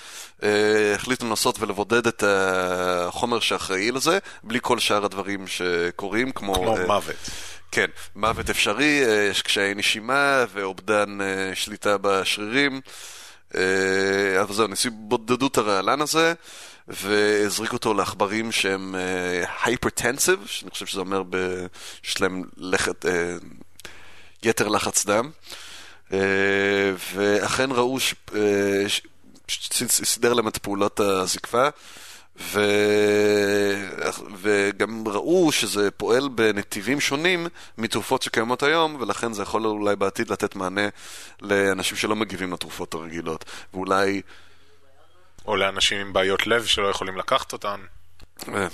[0.95, 6.53] החליטו לנסות ולבודד את החומר שאחראי לזה, בלי כל שאר הדברים שקורים, כמו...
[6.55, 7.30] כמו מוות.
[7.72, 12.82] כן, מוות אפשרי, אה, יש קשיי נשימה ואובדן אה, שליטה בשרירים.
[13.55, 16.34] אה, אבל זהו, ניסו בודדו את הרעלן הזה
[16.88, 18.95] והזריקו אותו לעכברים שהם
[19.63, 21.24] hypertensive, שאני חושב שזה אומר
[22.03, 23.05] שיש להם לחץ,
[24.43, 25.32] יתר לחץ דם.
[27.15, 28.15] ואכן ראו ש...
[29.88, 31.68] סידר להם את פעולות הזקפה,
[32.39, 32.59] ו...
[34.38, 40.55] וגם ראו שזה פועל בנתיבים שונים מתרופות שקיימות היום, ולכן זה יכול אולי בעתיד לתת
[40.55, 40.88] מענה
[41.41, 44.21] לאנשים שלא מגיבים לתרופות הרגילות, ואולי...
[45.45, 47.79] או לאנשים עם בעיות לב שלא יכולים לקחת אותן.
[48.47, 48.67] אה,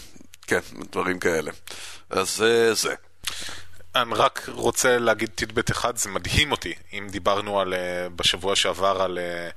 [0.47, 0.59] כן,
[0.91, 1.51] דברים כאלה.
[2.09, 2.95] אז זה זה.
[3.95, 9.01] אני רק רוצה להגיד טידבט אחד, זה מדהים אותי, אם דיברנו על, אה, בשבוע שעבר
[9.01, 9.49] על אה,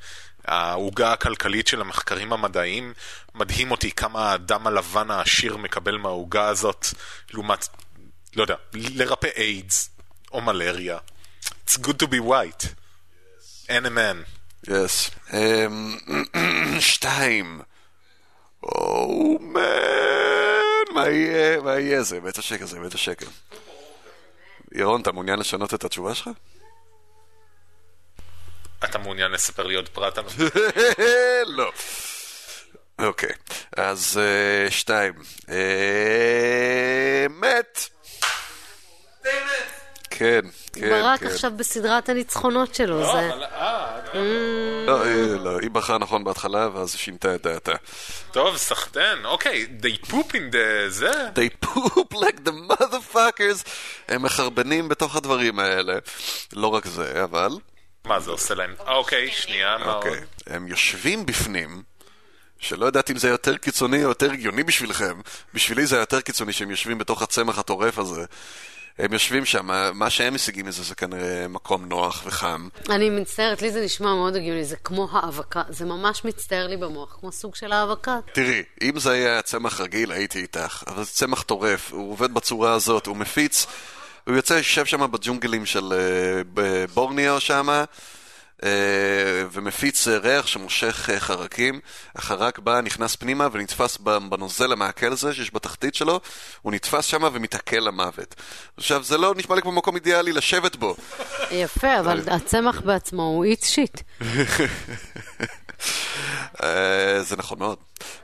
[0.47, 2.93] העוגה הכלכלית של המחקרים המדעיים,
[3.35, 6.87] מדהים אותי כמה האדם הלבן העשיר מקבל מהעוגה הזאת,
[7.33, 7.69] לעומת,
[8.37, 9.91] לא יודע, לרפא איידס
[10.33, 10.99] או מלריה.
[11.67, 12.67] It's good to be white.
[13.69, 14.23] אין אמן.
[14.69, 15.11] יס.
[15.33, 15.97] אמ,
[16.81, 17.61] שתיים.
[18.63, 22.21] או מן, מה יהיה, מה יהיה זה?
[22.21, 23.27] בית השקר זה בית השקר.
[24.73, 26.31] ירון, אתה מעוניין לשנות את התשובה שלך?
[28.85, 30.19] אתה מעוניין לספר לי עוד פרט?
[31.59, 31.73] לא.
[32.99, 33.33] אוקיי,
[33.77, 35.13] אז אה, שתיים.
[35.49, 37.89] אה, מת.
[40.11, 40.41] כן,
[40.73, 41.27] כן, ברק כן.
[41.27, 43.31] עכשיו בסדרת הניצחונות שלו, זה...
[44.87, 47.73] לא, אה, לא, היא בחרה נכון בהתחלה, ואז היא שינתה את דעתה.
[48.33, 50.89] טוב, סחטיין, אוקיי, they poop in the...
[50.89, 51.11] זה?
[51.35, 53.69] They poop like the motherfuckers.
[54.09, 55.95] הם מחרבנים בתוך הדברים האלה.
[56.53, 57.51] לא רק זה, אבל...
[58.07, 58.75] מה זה עושה להם?
[58.87, 60.07] אוקיי, שנייה, מה עוד?
[60.07, 60.21] אוקיי.
[60.47, 61.83] הם יושבים בפנים,
[62.59, 65.21] שלא יודעת אם זה יותר קיצוני או יותר הגיוני בשבילכם.
[65.55, 68.25] בשבילי זה יותר קיצוני שהם יושבים בתוך הצמח הטורף הזה.
[68.99, 72.69] הם יושבים שם, מה שהם משיגים מזה זה כנראה מקום נוח וחם.
[72.91, 77.17] אני מצטערת, לי זה נשמע מאוד הגיוני, זה כמו האבקה, זה ממש מצטער לי במוח,
[77.21, 78.19] כמו סוג של האבקה.
[78.33, 82.73] תראי, אם זה היה צמח רגיל, הייתי איתך, אבל זה צמח טורף, הוא עובד בצורה
[82.73, 83.67] הזאת, הוא מפיץ,
[84.27, 85.93] הוא יוצא, יושב שם בג'ונגלים של
[86.59, 87.85] אה, בורניו שם,
[89.53, 91.81] ומפיץ אה, ריח שמושך אה, חרקים.
[92.17, 93.99] החרק בא, נכנס פנימה ונתפס
[94.29, 96.21] בנוזל המעכל הזה שיש בתחתית שלו,
[96.63, 98.35] הוא נתפס שם ומתעכל למוות.
[98.77, 100.97] עכשיו, זה לא נשמע לי כמו מקום אידיאלי לשבת בו.
[101.51, 104.01] יפה, אבל הצמח בעצמו הוא איט שיט.
[106.63, 107.79] אה, זה נכון מאוד.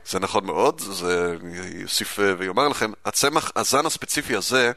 [0.05, 1.35] זה נכון מאוד, זה
[1.75, 4.71] יוסיף אה, ויאמר לכם, הצמח, הזן הספציפי הזה,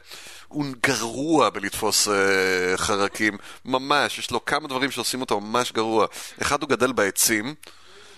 [0.47, 6.07] הוא גרוע בלתפוס אה, חרקים, ממש, יש לו כמה דברים שעושים אותו ממש גרוע.
[6.41, 7.55] אחד, הוא גדל בעצים,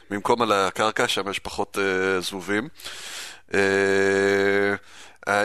[0.10, 2.68] במקום על הקרקע, שם יש פחות אה, זבובים.
[3.54, 3.60] אה,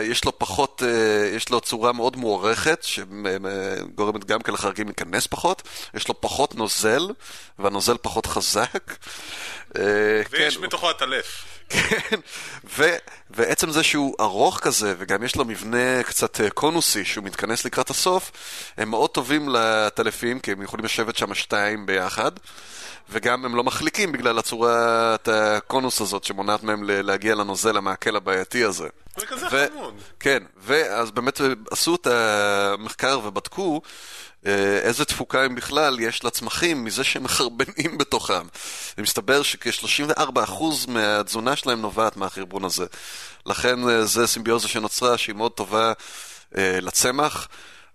[0.03, 5.61] יש לו פחות, אה, יש לו צורה מאוד מוערכת, שגורמת גם כן לחרקים להיכנס פחות,
[5.93, 7.07] יש לו פחות נוזל,
[7.59, 8.93] והנוזל פחות חזק.
[9.77, 9.83] אה,
[10.31, 11.45] ויש כן, בתוכו הטלף.
[11.69, 12.19] כן,
[12.77, 12.83] ו,
[13.29, 17.89] ועצם זה שהוא ארוך כזה, וגם יש לו מבנה קצת אה, קונוסי, שהוא מתכנס לקראת
[17.89, 18.31] הסוף,
[18.77, 22.31] הם מאוד טובים לטלפים, כי הם יכולים לשבת שם שתיים ביחד,
[23.09, 28.87] וגם הם לא מחליקים בגלל הצורת הקונוס הזאת שמונעת מהם להגיע לנוזל המעכל הבעייתי הזה.
[29.17, 29.93] זה כזה ו- חמוד.
[30.19, 31.41] כן, ואז באמת
[31.71, 33.81] עשו את המחקר ובדקו
[34.45, 38.47] אה, איזה תפוקה אם בכלל יש לצמחים מזה שהם מחרבנים בתוכם.
[38.97, 42.85] ומסתבר שכ-34% מהתזונה שלהם נובעת מהחרבון הזה.
[43.45, 45.93] לכן אה, זה סימביוזה שנוצרה שהיא מאוד טובה
[46.57, 47.47] אה, לצמח.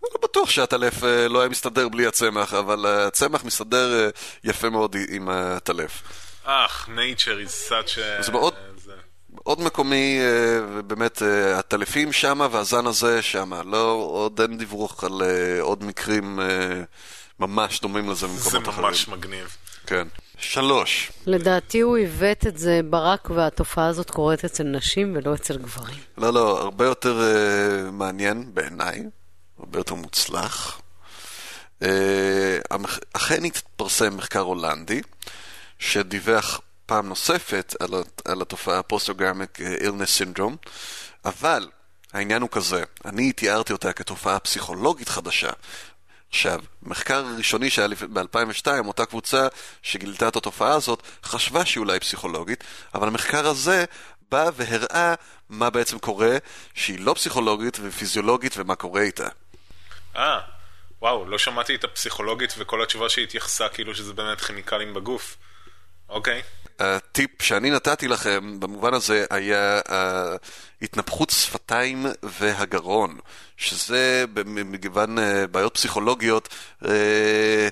[0.05, 4.09] אני לא בטוח שהטלף אה, לא היה מסתדר בלי הצמח, אבל הצמח מסתדר אה,
[4.45, 6.03] יפה מאוד עם הטלף.
[6.45, 8.23] אך, nature is such a...
[8.23, 8.93] זה מאוד- זה-
[9.45, 13.63] עוד מקומי, אה, ובאמת, אה, הטלפים שמה והזן הזה שמה.
[13.63, 16.47] לא, עוד אין דיווח על אה, עוד מקרים אה,
[17.41, 18.87] ממש דומים לזה זה במקומות אחרים.
[18.89, 19.57] ממש מגניב.
[19.87, 20.09] כן.
[20.39, 21.13] שלוש.
[21.27, 25.97] לדעתי הוא עיוות את זה ברק, והתופעה הזאת קורית אצל נשים ולא אצל גברים.
[26.19, 29.03] לא, לא, הרבה יותר אה, מעניין בעיניי,
[29.61, 30.81] הרבה יותר מוצלח.
[31.83, 32.59] אה,
[33.13, 35.01] אכן התפרסם מחקר הולנדי,
[35.79, 37.91] שדיווח פעם נוספת על,
[38.25, 40.57] על התופעה הפוסט-אוגרמיק אילנס סינדרום,
[41.25, 41.69] אבל
[42.13, 45.51] העניין הוא כזה, אני תיארתי אותה כתופעה פסיכולוגית חדשה.
[46.31, 49.49] עכשיו, מחקר ראשוני שהיה ב-2002, אותה קבוצה
[49.83, 53.85] שגילתה את התופעה הזאת, חשבה שהיא אולי פסיכולוגית, אבל המחקר הזה
[54.31, 55.15] בא והראה
[55.49, 56.37] מה בעצם קורה,
[56.75, 59.29] שהיא לא פסיכולוגית ופיזיולוגית ומה קורה איתה.
[60.17, 60.41] אה,
[61.03, 65.37] וואו, לא שמעתי את הפסיכולוגית וכל התשובה שהתייחסה כאילו שזה באמת כימיקלים בגוף.
[66.09, 66.43] אוקיי.
[66.79, 70.37] הטיפ שאני נתתי לכם במובן הזה היה אה,
[70.83, 73.19] התנפחות שפתיים והגרון,
[73.57, 76.49] שזה במגוון אה, בעיות פסיכולוגיות
[76.85, 77.69] אה,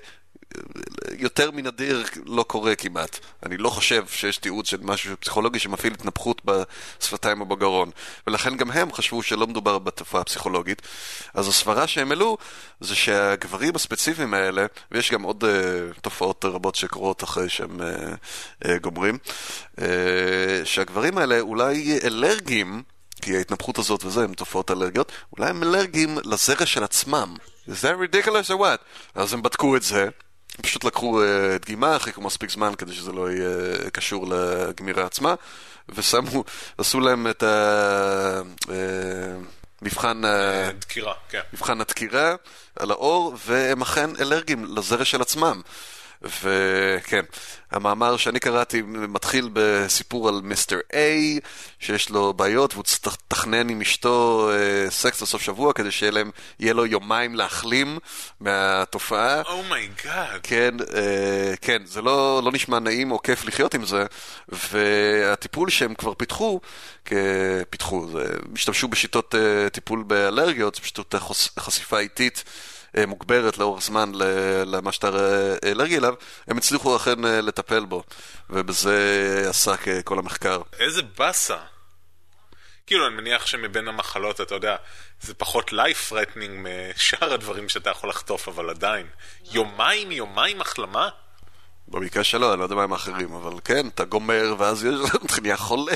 [1.18, 3.18] יותר מנדיר לא קורה כמעט.
[3.46, 7.90] אני לא חושב שיש תיעוד של משהו פסיכולוגי שמפעיל התנפחות בשפתיים או בגרון.
[8.26, 10.82] ולכן גם הם חשבו שלא מדובר בתופעה פסיכולוגית.
[11.34, 12.38] אז הסברה שהם העלו
[12.80, 18.68] זה שהגברים הספציפיים האלה, ויש גם עוד uh, תופעות רבות שקורות אחרי שהם uh, uh,
[18.80, 19.18] גומרים,
[19.76, 19.82] uh,
[20.64, 22.82] שהגברים האלה אולי אלרגיים,
[23.22, 27.34] כי ההתנפחות הזאת וזה, הם תופעות אלרגיות, אולי הם אלרגיים לזרע של עצמם.
[27.68, 28.78] is that ridiculous or what?
[29.14, 30.08] אז הם בדקו את זה.
[30.62, 31.24] פשוט לקחו uh,
[31.62, 35.34] דגימה, חיכו מספיק זמן כדי שזה לא יהיה uh, קשור לגמירה עצמה,
[35.88, 36.44] ושמו,
[36.78, 37.44] עשו להם את
[39.82, 40.24] המבחן...
[40.24, 41.40] Uh, דקירה, כן.
[41.52, 42.34] מבחן הדקירה
[42.76, 45.60] על האור, והם אכן אלרגיים לזרע של עצמם.
[46.22, 47.24] וכן,
[47.70, 51.40] המאמר שאני קראתי מתחיל בסיפור על מיסטר איי,
[51.80, 56.86] שיש לו בעיות והוא צריך לתכנן עם אשתו אה, סקס לסוף שבוע כדי שיהיה לו
[56.86, 57.98] יומיים להחלים
[58.40, 59.42] מהתופעה.
[59.42, 60.36] Oh my god.
[60.36, 64.04] Oh כן, אה, כן, זה לא, לא נשמע נעים או כיף לחיות עם זה,
[64.48, 66.60] והטיפול שהם כבר פיתחו,
[67.70, 71.14] פיתחו, זה, השתמשו בשיטות אה, טיפול באלרגיות, זה פשוט
[71.58, 72.44] חשיפה איטית.
[72.96, 74.12] אה, מוגברת לאורך זמן
[74.66, 75.10] למה שאתה
[75.64, 76.14] אלרגי אליו,
[76.48, 78.02] הם הצליחו אכן אה, לטפל בו,
[78.50, 80.60] ובזה עסק אה, כל המחקר.
[80.80, 81.56] איזה באסה.
[82.86, 84.76] כאילו, אני מניח שמבין המחלות, אתה יודע,
[85.20, 89.06] זה פחות life threatening משאר הדברים שאתה יכול לחטוף, אבל עדיין.
[89.52, 91.08] יומיים, יומיים החלמה?
[91.88, 95.38] במקרה שלו, אני לא יודע מה הם האחרים, אבל כן, אתה גומר, ואז יש לך
[95.42, 95.92] נהיה חולה.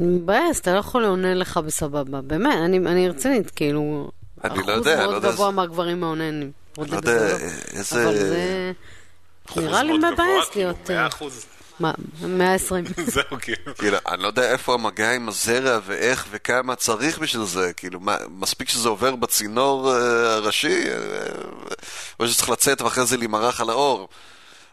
[0.00, 2.20] מבאס, אתה לא יכול לעונה לך בסבבה.
[2.20, 4.10] באמת, אני, אני רצינית, כאילו...
[4.44, 5.28] אני לא יודע, אני לא יודע.
[5.28, 6.50] אחוז מאוד גבוה מהגברים מעוננים.
[6.78, 7.36] אני לא יודע
[7.72, 8.04] איזה...
[8.04, 8.72] אבל זה...
[9.56, 10.90] נראה לי מבאס להיות...
[10.90, 11.46] 100 אחוז.
[11.80, 12.84] מה, 120.
[13.06, 13.74] זהו, כאילו.
[13.78, 17.72] כאילו, אני לא יודע איפה המגע עם הזרע ואיך וכמה צריך בשביל זה.
[17.72, 20.84] כאילו, מה, מספיק שזה עובר בצינור הראשי,
[22.20, 24.08] או שצריך לצאת ואחרי זה להימרח על האור.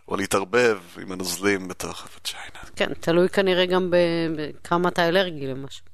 [0.07, 2.59] או להתערבב עם הנוזלים בתוך הווג'יינה.
[2.75, 3.91] כן, תלוי כנראה גם
[4.35, 5.85] בכמה אתה אלרגי למשהו.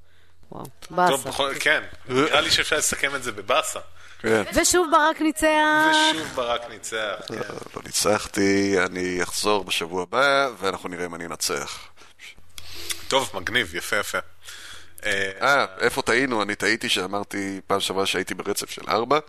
[0.52, 1.12] וואו, באסה.
[1.12, 3.80] טוב, בכל, כן, נראה לי שאפשר לסכם את זה בבאסה.
[4.20, 4.44] כן.
[4.54, 5.48] ושוב ברק ניצח.
[6.12, 7.36] ושוב ברק ניצח, כן.
[7.76, 11.80] לא ניצחתי, אני אחזור בשבוע הבא, ואנחנו נראה אם אני אנצח.
[13.08, 14.18] טוב, מגניב, יפה יפה.
[15.06, 16.42] אה, איפה טעינו?
[16.42, 19.20] אני טעיתי שאמרתי פעם שעברה שהייתי ברצף של ארבע,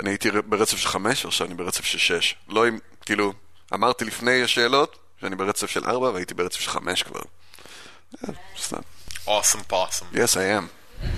[0.00, 2.34] אני הייתי ברצף של חמש, או שאני ברצף של שש.
[2.48, 3.32] לא אם, כאילו,
[3.74, 7.20] אמרתי לפני השאלות שאני ברצף של ארבע, והייתי ברצף של חמש כבר.
[8.58, 8.80] סתם.
[9.26, 10.06] Awesome possum.
[10.14, 10.66] Yes, I am.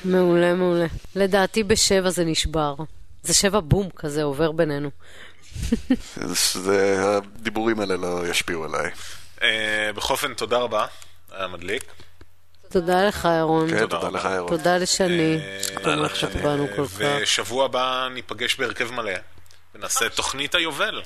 [0.04, 0.86] מעולה, מעולה.
[1.16, 2.74] לדעתי בשבע זה נשבר.
[3.22, 4.90] זה שבע בום כזה עובר בינינו.
[6.54, 8.90] זה, הדיבורים האלה לא ישפיעו עליי.
[9.42, 10.86] אה, בכל אופן, תודה רבה,
[11.32, 11.84] היה מדליק.
[12.68, 13.70] תודה לך, אירון.
[13.70, 14.48] כן, תודה לך, אירון.
[14.48, 15.38] תודה לשני.
[15.82, 16.98] תומך לך בנו כל כך.
[17.22, 19.12] ושבוע הבא ניפגש בהרכב מלא,
[19.74, 21.02] ונעשה תוכנית היובל.